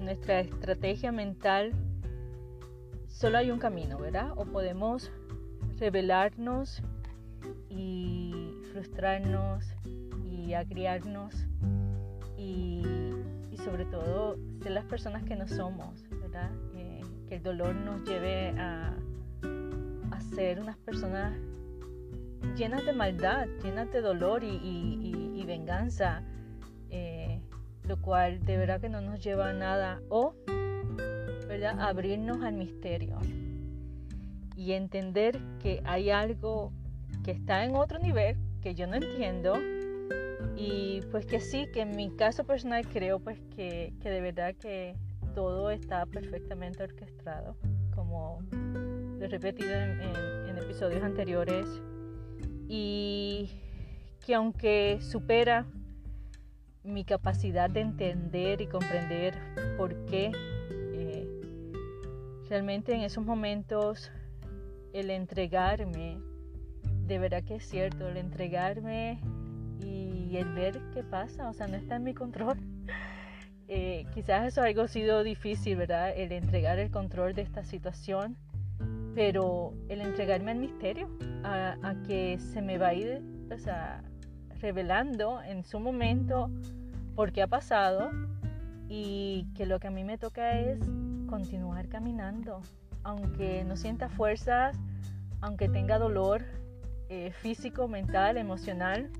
nuestra 0.00 0.40
estrategia 0.40 1.12
mental, 1.12 1.72
solo 3.08 3.38
hay 3.38 3.50
un 3.50 3.58
camino, 3.58 3.98
¿verdad? 3.98 4.32
O 4.36 4.44
podemos 4.44 5.12
rebelarnos 5.78 6.82
y 7.68 8.54
frustrarnos 8.72 9.64
y 10.24 10.54
agriarnos 10.54 11.34
y, 12.36 12.82
y, 13.50 13.56
sobre 13.58 13.84
todo 13.84 14.36
ser 14.62 14.72
las 14.72 14.84
personas 14.84 15.22
que 15.24 15.36
no 15.36 15.46
somos, 15.46 16.04
¿verdad? 16.10 16.50
Eh, 16.74 17.00
que 17.28 17.36
el 17.36 17.42
dolor 17.42 17.74
nos 17.74 18.02
lleve 18.02 18.50
a 18.58 18.96
ser 20.34 20.60
unas 20.60 20.76
personas 20.78 21.32
llenas 22.56 22.84
de 22.84 22.92
maldad, 22.92 23.46
llenas 23.62 23.90
de 23.92 24.00
dolor 24.00 24.42
y, 24.44 25.44
venganza, 25.46 26.22
eh, 26.88 27.40
lo 27.86 28.00
cual 28.00 28.44
de 28.44 28.56
verdad 28.56 28.80
que 28.80 28.88
no 28.88 29.00
nos 29.00 29.22
lleva 29.22 29.50
a 29.50 29.52
nada, 29.52 30.00
o 30.08 30.34
¿verdad? 31.48 31.78
abrirnos 31.80 32.42
al 32.42 32.54
misterio 32.54 33.18
y 34.56 34.72
entender 34.72 35.38
que 35.60 35.82
hay 35.84 36.10
algo 36.10 36.72
que 37.24 37.32
está 37.32 37.64
en 37.64 37.74
otro 37.74 37.98
nivel 37.98 38.36
que 38.62 38.74
yo 38.74 38.86
no 38.86 38.94
entiendo 38.94 39.54
y 40.56 41.00
pues 41.10 41.26
que 41.26 41.40
sí, 41.40 41.66
que 41.72 41.80
en 41.80 41.96
mi 41.96 42.10
caso 42.10 42.44
personal 42.44 42.86
creo 42.86 43.18
pues 43.18 43.40
que, 43.54 43.92
que 44.00 44.10
de 44.10 44.20
verdad 44.20 44.54
que 44.54 44.94
todo 45.34 45.70
está 45.70 46.06
perfectamente 46.06 46.82
orquestado 46.82 47.56
como 47.94 48.38
repetido 49.28 49.72
en, 49.72 50.58
episodios 50.58 51.02
anteriores, 51.02 51.66
y 52.68 53.50
que 54.24 54.34
aunque 54.34 54.98
supera 55.00 55.66
mi 56.82 57.04
capacidad 57.04 57.68
de 57.68 57.80
entender 57.80 58.60
y 58.60 58.66
comprender 58.66 59.34
por 59.76 60.06
qué 60.06 60.32
eh, 60.70 61.26
realmente 62.48 62.94
en 62.94 63.02
esos 63.02 63.24
momentos 63.24 64.10
el 64.92 65.10
entregarme, 65.10 66.18
de 67.06 67.18
verdad 67.18 67.42
que 67.44 67.56
es 67.56 67.68
cierto, 67.68 68.08
el 68.08 68.16
entregarme 68.16 69.20
y 69.80 70.36
el 70.36 70.54
ver 70.54 70.80
qué 70.94 71.02
pasa, 71.02 71.48
o 71.48 71.52
sea, 71.52 71.66
no 71.66 71.76
está 71.76 71.96
en 71.96 72.04
mi 72.04 72.14
control. 72.14 72.56
Eh, 73.74 74.04
quizás 74.12 74.46
eso 74.46 74.60
algo 74.60 74.82
ha 74.82 74.88
sido 74.88 75.22
difícil, 75.22 75.76
¿verdad? 75.76 76.12
El 76.14 76.32
entregar 76.32 76.78
el 76.78 76.90
control 76.90 77.32
de 77.32 77.40
esta 77.40 77.64
situación 77.64 78.36
pero 79.14 79.74
el 79.88 80.00
entregarme 80.00 80.52
al 80.52 80.58
misterio, 80.58 81.08
a, 81.44 81.94
que 82.06 82.38
se 82.38 82.62
me 82.62 82.78
va 82.78 82.88
a 82.88 82.94
ir 82.94 83.22
o 83.52 83.58
sea, 83.58 84.02
revelando 84.60 85.42
en 85.42 85.64
su 85.64 85.78
momento 85.80 86.50
por 87.14 87.32
qué 87.32 87.42
ha 87.42 87.46
pasado 87.46 88.10
y 88.88 89.46
que 89.54 89.66
lo 89.66 89.78
que 89.80 89.88
a 89.88 89.90
mí 89.90 90.04
me 90.04 90.18
toca 90.18 90.58
es 90.58 90.78
continuar 91.28 91.88
caminando, 91.88 92.60
aunque 93.02 93.64
no 93.64 93.76
sienta 93.76 94.08
fuerzas, 94.08 94.78
aunque 95.40 95.68
tenga 95.68 95.98
dolor 95.98 96.44
eh, 97.08 97.32
físico, 97.32 97.88
mental, 97.88 98.38
emocional. 98.38 99.10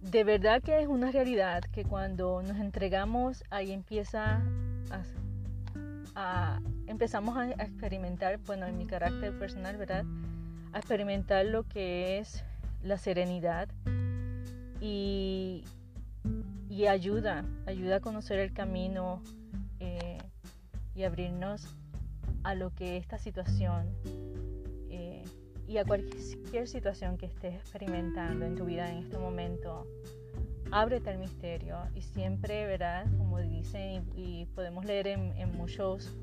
De 0.00 0.22
verdad 0.22 0.62
que 0.62 0.80
es 0.80 0.86
una 0.86 1.10
realidad 1.10 1.62
que 1.72 1.84
cuando 1.84 2.42
nos 2.42 2.58
entregamos 2.58 3.42
ahí 3.50 3.72
empieza 3.72 4.42
a, 4.90 5.02
empezamos 6.86 7.36
a, 7.36 7.50
experimentar, 7.50 8.38
bueno, 8.46 8.66
en 8.66 8.76
mi 8.76 8.86
carácter 8.86 9.38
personal, 9.38 9.76
¿verdad? 9.76 10.04
A 10.72 10.78
experimentar 10.78 11.46
lo 11.46 11.64
que 11.64 12.18
es 12.18 12.44
la 12.82 12.98
serenidad 12.98 13.68
y, 14.80 15.64
y 16.68 16.86
ayuda, 16.86 17.44
ayuda 17.66 17.96
a 17.96 18.00
conocer 18.00 18.38
el 18.38 18.52
camino 18.52 19.22
eh, 19.80 20.18
y 20.94 21.04
abrirnos 21.04 21.66
a 22.42 22.54
lo 22.54 22.70
que 22.70 22.96
esta 22.96 23.18
situación 23.18 23.88
eh, 24.90 25.24
y 25.66 25.78
a 25.78 25.84
cualquier 25.84 26.68
situación 26.68 27.16
que 27.16 27.26
estés 27.26 27.54
experimentando 27.54 28.44
en 28.44 28.54
tu 28.54 28.66
vida 28.66 28.90
en 28.90 28.98
este 28.98 29.18
momento, 29.18 29.86
ábrete 30.74 31.10
al 31.10 31.18
misterio 31.18 31.78
y 31.94 32.02
siempre 32.02 32.66
verás, 32.66 33.08
como 33.16 33.38
dicen 33.38 34.04
y, 34.16 34.46
podemos 34.54 34.84
leer 34.84 35.06
en 35.06 35.56
muchos 35.56 36.16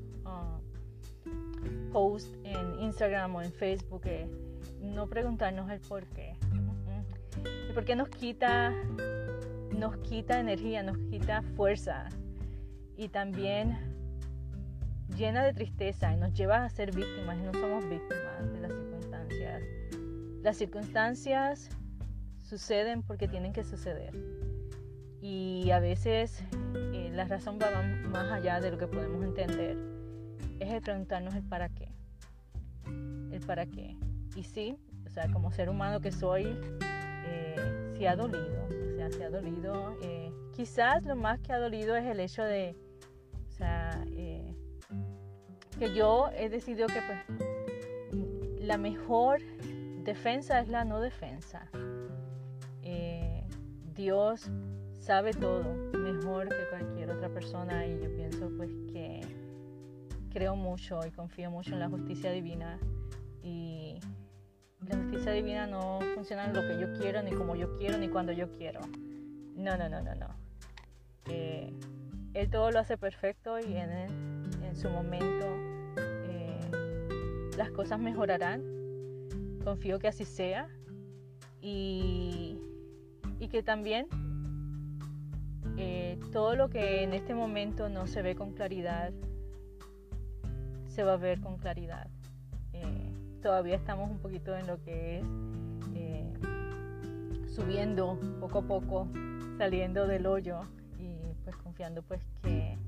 post 1.92 2.34
en 2.44 2.80
Instagram 2.80 3.34
o 3.36 3.42
en 3.42 3.52
Facebook, 3.52 4.02
no 4.80 5.08
preguntarnos 5.08 5.70
el 5.70 5.80
por 5.80 6.06
qué. 6.06 6.34
El 7.68 7.74
por 7.74 7.84
qué 7.84 7.96
nos 7.96 8.08
quita, 8.08 8.72
nos 9.76 9.96
quita 9.98 10.40
energía, 10.40 10.82
nos 10.82 10.98
quita 11.10 11.42
fuerza 11.56 12.08
y 12.96 13.08
también 13.08 13.78
llena 15.16 15.44
de 15.44 15.52
tristeza 15.52 16.12
y 16.12 16.16
nos 16.16 16.32
lleva 16.32 16.64
a 16.64 16.68
ser 16.70 16.94
víctimas 16.94 17.38
y 17.38 17.42
no 17.42 17.52
somos 17.52 17.88
víctimas 17.88 18.52
de 18.52 18.60
las 18.60 18.72
circunstancias. 18.72 19.62
Las 20.42 20.56
circunstancias 20.56 21.70
suceden 22.58 23.02
porque 23.02 23.28
tienen 23.28 23.52
que 23.52 23.64
suceder 23.64 24.14
y 25.22 25.70
a 25.70 25.80
veces 25.80 26.44
eh, 26.92 27.10
la 27.14 27.24
razón 27.24 27.58
va 27.58 27.70
más 28.08 28.30
allá 28.30 28.60
de 28.60 28.70
lo 28.70 28.78
que 28.78 28.86
podemos 28.86 29.24
entender 29.24 29.78
es 30.60 30.72
el 30.72 30.82
preguntarnos 30.82 31.34
el 31.34 31.42
para 31.42 31.68
qué. 31.68 31.88
El 32.86 33.40
para 33.46 33.66
qué. 33.66 33.96
Y 34.36 34.44
sí, 34.44 34.76
o 35.06 35.10
sea, 35.10 35.30
como 35.32 35.50
ser 35.50 35.68
humano 35.68 36.00
que 36.00 36.12
soy, 36.12 36.58
eh, 37.26 38.06
ha 38.08 38.16
dolido. 38.16 38.68
Se 39.10 39.24
ha 39.24 39.30
dolido. 39.30 39.96
Eh, 40.02 40.32
quizás 40.54 41.02
lo 41.04 41.16
más 41.16 41.40
que 41.40 41.52
ha 41.52 41.58
dolido 41.58 41.96
es 41.96 42.04
el 42.04 42.20
hecho 42.20 42.42
de, 42.44 42.76
o 43.48 43.50
sea, 43.50 44.04
eh, 44.12 44.54
que 45.78 45.94
yo 45.94 46.30
he 46.36 46.48
decidido 46.48 46.86
que 46.86 47.00
pues, 47.02 48.60
la 48.60 48.76
mejor 48.78 49.40
defensa 50.04 50.60
es 50.60 50.68
la 50.68 50.84
no 50.84 51.00
defensa. 51.00 51.68
Dios 53.94 54.50
sabe 54.98 55.32
todo 55.32 55.74
mejor 55.92 56.48
que 56.48 56.68
cualquier 56.70 57.10
otra 57.10 57.28
persona 57.28 57.86
y 57.86 58.00
yo 58.00 58.14
pienso 58.14 58.50
pues 58.56 58.70
que 58.92 59.20
creo 60.32 60.56
mucho 60.56 61.00
y 61.06 61.10
confío 61.10 61.50
mucho 61.50 61.74
en 61.74 61.80
la 61.80 61.88
justicia 61.88 62.32
divina 62.32 62.78
y 63.42 64.00
la 64.88 64.96
justicia 64.96 65.32
divina 65.32 65.66
no 65.66 66.00
funciona 66.14 66.46
en 66.46 66.54
lo 66.54 66.62
que 66.62 66.80
yo 66.80 66.92
quiero, 66.94 67.22
ni 67.22 67.32
como 67.32 67.54
yo 67.54 67.76
quiero, 67.76 67.98
ni 67.98 68.08
cuando 68.08 68.32
yo 68.32 68.50
quiero. 68.56 68.80
No, 69.54 69.76
no, 69.76 69.88
no, 69.88 70.00
no, 70.00 70.14
no. 70.14 70.28
Eh, 71.28 71.72
él 72.34 72.50
todo 72.50 72.70
lo 72.70 72.80
hace 72.80 72.96
perfecto 72.96 73.60
y 73.60 73.76
en, 73.76 73.90
en 74.62 74.76
su 74.76 74.88
momento 74.88 75.46
eh, 75.98 77.50
las 77.56 77.70
cosas 77.70 78.00
mejorarán. 78.00 78.62
Confío 79.62 80.00
que 80.00 80.08
así 80.08 80.24
sea 80.24 80.68
y, 81.60 82.58
y 83.42 83.48
que 83.48 83.64
también 83.64 84.06
eh, 85.76 86.16
todo 86.30 86.54
lo 86.54 86.70
que 86.70 87.02
en 87.02 87.12
este 87.12 87.34
momento 87.34 87.88
no 87.88 88.06
se 88.06 88.22
ve 88.22 88.36
con 88.36 88.52
claridad 88.52 89.12
se 90.86 91.02
va 91.02 91.14
a 91.14 91.16
ver 91.16 91.40
con 91.40 91.56
claridad. 91.56 92.06
Eh, 92.72 93.12
todavía 93.42 93.74
estamos 93.74 94.08
un 94.08 94.20
poquito 94.20 94.56
en 94.56 94.68
lo 94.68 94.80
que 94.84 95.18
es 95.18 95.24
eh, 95.96 96.32
subiendo 97.48 98.16
poco 98.38 98.58
a 98.58 98.62
poco, 98.62 99.08
saliendo 99.58 100.06
del 100.06 100.26
hoyo 100.26 100.60
y 101.00 101.18
pues 101.42 101.56
confiando 101.56 102.02
pues 102.02 102.24
que, 102.44 102.78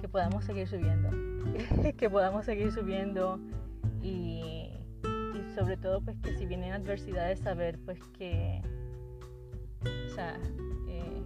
que 0.00 0.08
podamos 0.08 0.44
seguir 0.44 0.66
subiendo, 0.66 1.10
que 1.96 2.10
podamos 2.10 2.44
seguir 2.44 2.72
subiendo 2.72 3.38
y, 4.02 4.81
sobre 5.54 5.76
todo 5.76 6.00
pues 6.00 6.18
que 6.18 6.36
si 6.36 6.46
vienen 6.46 6.72
adversidades 6.72 7.40
saber 7.40 7.78
pues 7.84 7.98
que, 8.18 8.62
o 9.84 10.14
sea, 10.14 10.38
eh, 10.88 11.22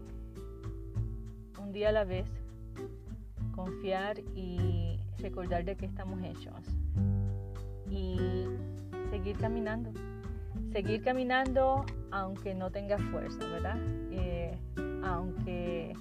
un 1.60 1.72
día 1.72 1.90
a 1.90 1.92
la 1.92 2.04
vez 2.04 2.26
confiar 3.54 4.18
y 4.34 4.98
recordar 5.18 5.64
de 5.64 5.76
qué 5.76 5.86
estamos 5.86 6.22
hechos 6.22 6.60
y 7.90 8.46
seguir 9.10 9.36
caminando. 9.38 9.90
Seguir 10.72 11.02
caminando 11.02 11.84
aunque 12.10 12.54
no 12.54 12.70
tenga 12.70 12.98
fuerza, 12.98 13.38
¿verdad? 13.38 13.78
Eh, 14.10 14.58
aunque 15.04 15.94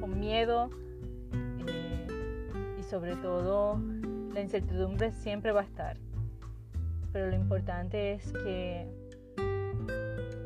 con 0.00 0.18
miedo 0.18 0.70
eh, 1.66 2.06
y 2.78 2.82
sobre 2.84 3.16
todo 3.16 3.78
la 4.32 4.40
incertidumbre 4.40 5.12
siempre 5.12 5.52
va 5.52 5.60
a 5.60 5.64
estar. 5.64 5.96
Pero 7.12 7.28
lo 7.28 7.36
importante 7.36 8.12
es 8.12 8.32
que 8.32 8.86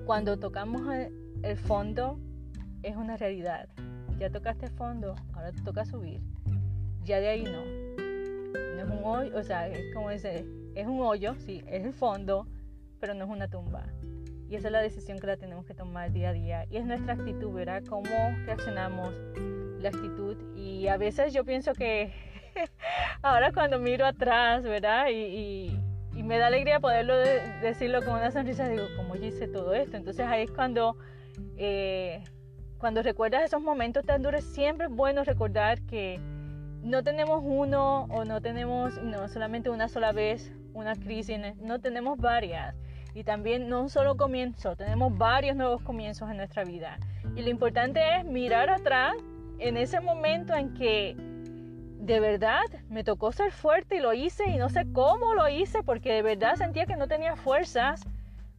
cuando 0.05 0.39
tocamos 0.39 0.83
el 1.43 1.57
fondo 1.57 2.19
es 2.83 2.97
una 2.97 3.17
realidad. 3.17 3.69
Ya 4.19 4.31
tocaste 4.31 4.67
el 4.67 4.73
fondo, 4.73 5.15
ahora 5.35 5.53
te 5.53 5.63
toca 5.63 5.85
subir 5.85 6.21
ya 7.07 7.21
de 7.21 7.29
ahí 7.29 7.45
no. 7.45 7.65
No 8.75 8.83
es 8.83 8.91
un 8.91 9.05
hoyo, 9.05 9.39
o 9.39 9.43
sea, 9.43 9.69
es 9.69 9.95
como 9.95 10.11
dice, 10.11 10.45
es 10.75 10.87
un 10.87 11.01
hoyo, 11.01 11.35
sí, 11.37 11.63
es 11.67 11.85
el 11.85 11.93
fondo, 11.93 12.47
pero 13.01 13.15
no 13.15 13.25
es 13.25 13.31
una 13.31 13.49
tumba. 13.49 13.87
Y 14.49 14.57
esa 14.57 14.69
es 14.69 14.73
la 14.73 14.81
decisión 14.81 15.19
que 15.19 15.27
la 15.27 15.37
tenemos 15.37 15.65
que 15.65 15.75
tomar 15.75 16.13
día 16.13 16.31
a 16.31 16.33
día. 16.33 16.67
Y 16.71 16.77
es 16.77 16.85
nuestra 16.85 17.15
actitud, 17.15 17.53
¿verdad? 17.53 17.83
Cómo 17.89 18.11
reaccionamos, 18.45 19.13
la 19.81 19.89
actitud. 19.89 20.37
Y 20.57 20.89
a 20.89 20.97
veces 20.97 21.33
yo 21.33 21.45
pienso 21.45 21.73
que 21.73 22.13
ahora 23.23 23.53
cuando 23.53 23.79
miro 23.79 24.05
atrás, 24.05 24.63
¿verdad? 24.63 25.09
Y, 25.09 25.15
y, 25.15 25.81
me 26.23 26.39
da 26.39 26.47
alegría 26.47 26.81
poderlo 26.81 27.17
decirlo 27.17 28.03
con 28.05 28.15
una 28.15 28.31
sonrisa, 28.31 28.69
digo, 28.69 28.85
¿cómo 28.97 29.15
yo 29.17 29.27
hice 29.27 29.49
todo 29.49 29.75
esto? 29.75 29.97
Entonces 29.97 30.27
ahí 30.27 30.45
es 30.45 30.51
cuando, 30.51 30.97
eh, 31.57 32.23
cuando 32.79 33.03
recuerdas 33.03 33.45
esos 33.45 33.63
momentos 33.63 34.05
tan 34.05 34.23
duros, 34.23 34.45
siempre 34.45 34.87
es 34.87 34.93
bueno 34.93 35.25
recordar 35.25 35.83
que 35.83 36.21
no 36.83 37.03
tenemos 37.03 37.43
uno 37.45 38.05
o 38.05 38.25
no 38.25 38.41
tenemos 38.41 39.01
no 39.03 39.29
solamente 39.29 39.71
una 39.71 39.89
sola 39.89 40.13
vez 40.13 40.53
una 40.73 40.95
crisis, 40.95 41.39
no 41.61 41.81
tenemos 41.81 42.19
varias. 42.19 42.75
Y 43.15 43.25
también 43.25 43.69
no 43.69 43.81
un 43.81 43.89
solo 43.89 44.17
comienzo, 44.17 44.77
tenemos 44.77 45.17
varios 45.17 45.57
nuevos 45.57 45.81
comienzos 45.83 46.31
en 46.31 46.37
nuestra 46.37 46.65
vida. 46.65 46.99
Y 47.35 47.41
lo 47.41 47.49
importante 47.49 48.01
es 48.17 48.25
mirar 48.27 48.69
atrás 48.69 49.15
en 49.59 49.79
ese 49.79 50.01
momento 50.01 50.55
en 50.55 50.75
que 50.75 51.17
de 52.07 52.21
verdad 52.21 52.65
me 52.89 53.03
tocó 53.03 53.33
ser 53.33 53.51
fuerte 53.51 53.97
y 53.97 54.01
lo 54.01 54.13
hice 54.13 54.49
y 54.49 54.57
no 54.57 54.69
sé 54.69 54.87
cómo 54.93 55.35
lo 55.35 55.49
hice 55.49 55.83
porque 55.83 56.13
de 56.13 56.23
verdad 56.23 56.55
sentía 56.55 56.87
que 56.87 56.97
no 56.97 57.09
tenía 57.09 57.35
fuerzas, 57.35 58.03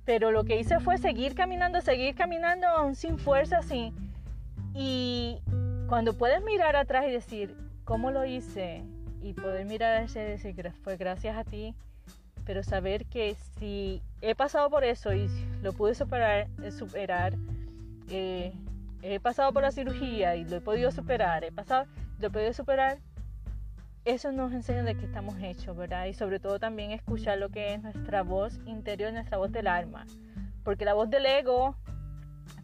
pero 0.04 0.32
lo 0.32 0.44
que 0.44 0.60
hice 0.60 0.80
fue 0.82 0.98
seguir 0.98 1.34
caminando, 1.34 1.80
seguir 1.80 2.14
caminando 2.14 2.68
aún 2.68 2.96
sin 2.96 3.18
fuerzas 3.18 3.72
y, 4.74 5.42
cuando 5.88 6.14
puedes 6.14 6.44
mirar 6.44 6.76
atrás 6.76 7.06
y 7.08 7.12
decir, 7.12 7.56
cómo 7.86 8.12
lo 8.12 8.26
hice 8.26 8.84
y 9.24 9.32
poder 9.32 9.66
mirar 9.66 10.04
ese 10.04 10.22
y 10.22 10.26
decir 10.26 10.72
fue 10.84 10.98
gracias 10.98 11.38
a 11.38 11.46
ti, 11.46 11.74
pero 12.46 12.62
saber 12.64 13.06
que 13.06 13.38
si 13.58 14.02
he 14.22 14.36
pasado 14.36 14.70
por 14.70 14.84
eso 14.84 15.14
y 15.14 15.30
lo 15.62 15.72
pude 15.72 15.96
superar, 15.96 16.48
eh, 16.62 16.72
superar 16.72 17.34
eh, 18.10 18.54
he 19.02 19.20
pasado 19.22 19.54
por 19.54 19.62
la 19.62 19.72
cirugía 19.72 20.36
y 20.36 20.44
lo 20.44 20.58
he 20.58 20.62
podido 20.62 20.92
superar, 20.92 21.46
he 21.46 21.52
pasado, 21.52 21.86
lo 22.20 22.28
he 22.28 22.30
podido 22.30 22.52
superar, 22.52 22.98
eso 24.08 24.32
nos 24.32 24.54
enseña 24.54 24.84
de 24.84 24.96
qué 24.96 25.06
estamos 25.06 25.36
hechos, 25.42 25.76
¿verdad? 25.76 26.06
Y 26.06 26.14
sobre 26.14 26.40
todo 26.40 26.60
también 26.60 26.92
escuchar 26.92 27.38
lo 27.38 27.50
que 27.50 27.74
es 27.74 27.84
nuestra 27.84 28.24
voz 28.24 28.58
interior, 28.66 29.12
nuestra 29.12 29.38
voz 29.38 29.52
del 29.52 29.68
alma. 29.68 30.06
Porque 30.64 30.86
la 30.86 30.94
voz 30.94 31.10
del 31.10 31.26
ego 31.26 31.76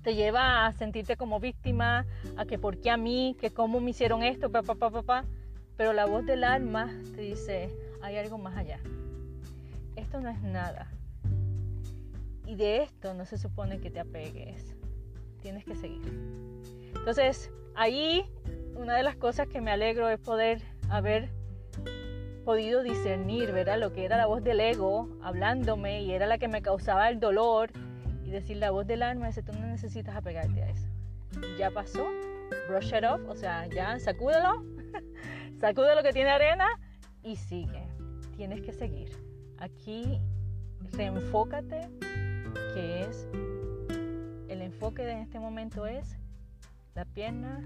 te 0.03 0.15
lleva 0.15 0.65
a 0.65 0.71
sentirte 0.71 1.17
como 1.17 1.41
víctima, 1.41 2.06
a 2.38 2.45
que 2.45 2.58
por 2.58 2.79
qué 2.79 2.89
a 2.91 2.97
mí, 2.97 3.36
que 3.41 3.51
cómo 3.51 3.82
me 3.82 3.91
hicieron 3.91 4.23
esto, 4.23 4.49
papá, 4.51 4.75
papá, 4.75 5.01
papá. 5.01 5.25
Pero 5.75 5.91
la 5.91 6.06
voz 6.06 6.25
del 6.25 6.45
alma 6.45 6.89
te 7.13 7.21
dice, 7.21 7.69
hay 8.01 8.17
algo 8.17 8.38
más 8.38 8.56
allá. 8.56 8.79
Esto 9.97 10.21
no 10.21 10.29
es 10.29 10.41
nada. 10.41 10.88
Y 12.45 12.56
de 12.56 12.84
esto 12.84 13.13
no 13.13 13.25
se 13.25 13.38
supone 13.38 13.79
que 13.79 13.89
te 13.91 13.99
apegues. 13.99 14.77
Tienes 15.41 15.65
que 15.65 15.75
seguir. 15.75 16.01
Entonces, 16.95 17.51
ahí 17.75 18.25
una 18.75 18.95
de 18.95 19.03
las 19.03 19.17
cosas 19.17 19.47
que 19.47 19.60
me 19.60 19.71
alegro 19.71 20.10
es 20.10 20.19
poder 20.19 20.72
haber 20.95 21.29
podido 22.45 22.84
discernir, 22.84 23.51
¿verdad? 23.51 23.79
Lo 23.79 23.93
que 23.93 24.06
era 24.06 24.17
la 24.17 24.25
voz 24.25 24.43
del 24.43 24.60
ego 24.60 25.10
hablándome 25.21 26.03
y 26.03 26.12
era 26.12 26.27
la 26.27 26.38
que 26.38 26.47
me 26.47 26.62
causaba 26.62 27.10
el 27.10 27.19
dolor 27.19 27.71
decir 28.34 28.58
la 28.58 28.71
voz 28.71 28.86
del 28.86 29.03
alma, 29.03 29.27
dice, 29.27 29.43
tú 29.43 29.53
no 29.53 29.65
necesitas 29.67 30.15
apegarte 30.15 30.62
a 30.62 30.69
eso. 30.69 30.88
Ya 31.58 31.71
pasó, 31.71 32.06
brush 32.67 32.93
it 32.93 33.03
off, 33.06 33.21
o 33.29 33.36
sea, 33.36 33.67
ya 33.67 33.97
sacúdelo, 33.99 34.63
sacude 35.60 35.95
lo 35.95 36.03
que 36.03 36.12
tiene 36.12 36.32
arena 36.32 36.67
y 37.21 37.38
sigue. 37.38 37.88
Tienes 38.36 38.62
que 38.62 38.73
seguir. 38.73 39.10
Aquí 39.60 40.19
reenfócate, 40.91 41.89
que 42.73 43.03
es, 43.03 43.27
el 44.49 44.62
enfoque 44.62 45.03
de 45.03 45.21
este 45.21 45.39
momento 45.39 45.86
es 45.86 46.17
la 46.95 47.06
pierna 47.06 47.63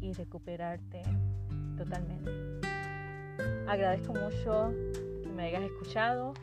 y 0.00 0.12
recuperarte 0.12 1.02
totalmente. 1.76 2.30
Agradezco 3.66 4.12
mucho 4.12 4.72
que 5.22 5.28
me 5.30 5.44
hayas 5.44 5.62
escuchado. 5.62 6.34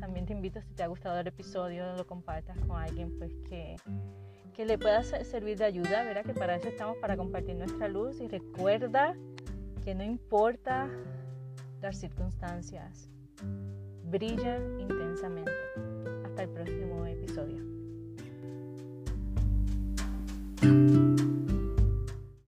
También 0.00 0.26
te 0.26 0.32
invito, 0.32 0.60
si 0.60 0.72
te 0.74 0.82
ha 0.82 0.86
gustado 0.86 1.18
el 1.18 1.26
episodio, 1.26 1.96
lo 1.96 2.06
compartas 2.06 2.58
con 2.66 2.76
alguien 2.76 3.16
pues 3.18 3.32
que, 3.48 3.76
que 4.54 4.64
le 4.64 4.78
pueda 4.78 5.02
servir 5.02 5.58
de 5.58 5.64
ayuda, 5.64 6.04
¿verdad? 6.04 6.24
Que 6.24 6.34
para 6.34 6.56
eso 6.56 6.68
estamos, 6.68 6.96
para 6.98 7.16
compartir 7.16 7.56
nuestra 7.56 7.88
luz. 7.88 8.20
Y 8.20 8.28
recuerda 8.28 9.14
que 9.84 9.94
no 9.94 10.04
importa 10.04 10.88
las 11.80 11.96
circunstancias, 11.98 13.08
brilla 14.04 14.58
intensamente. 14.78 15.52
Hasta 16.24 16.42
el 16.42 16.48
próximo 16.50 17.06
episodio. 17.06 17.68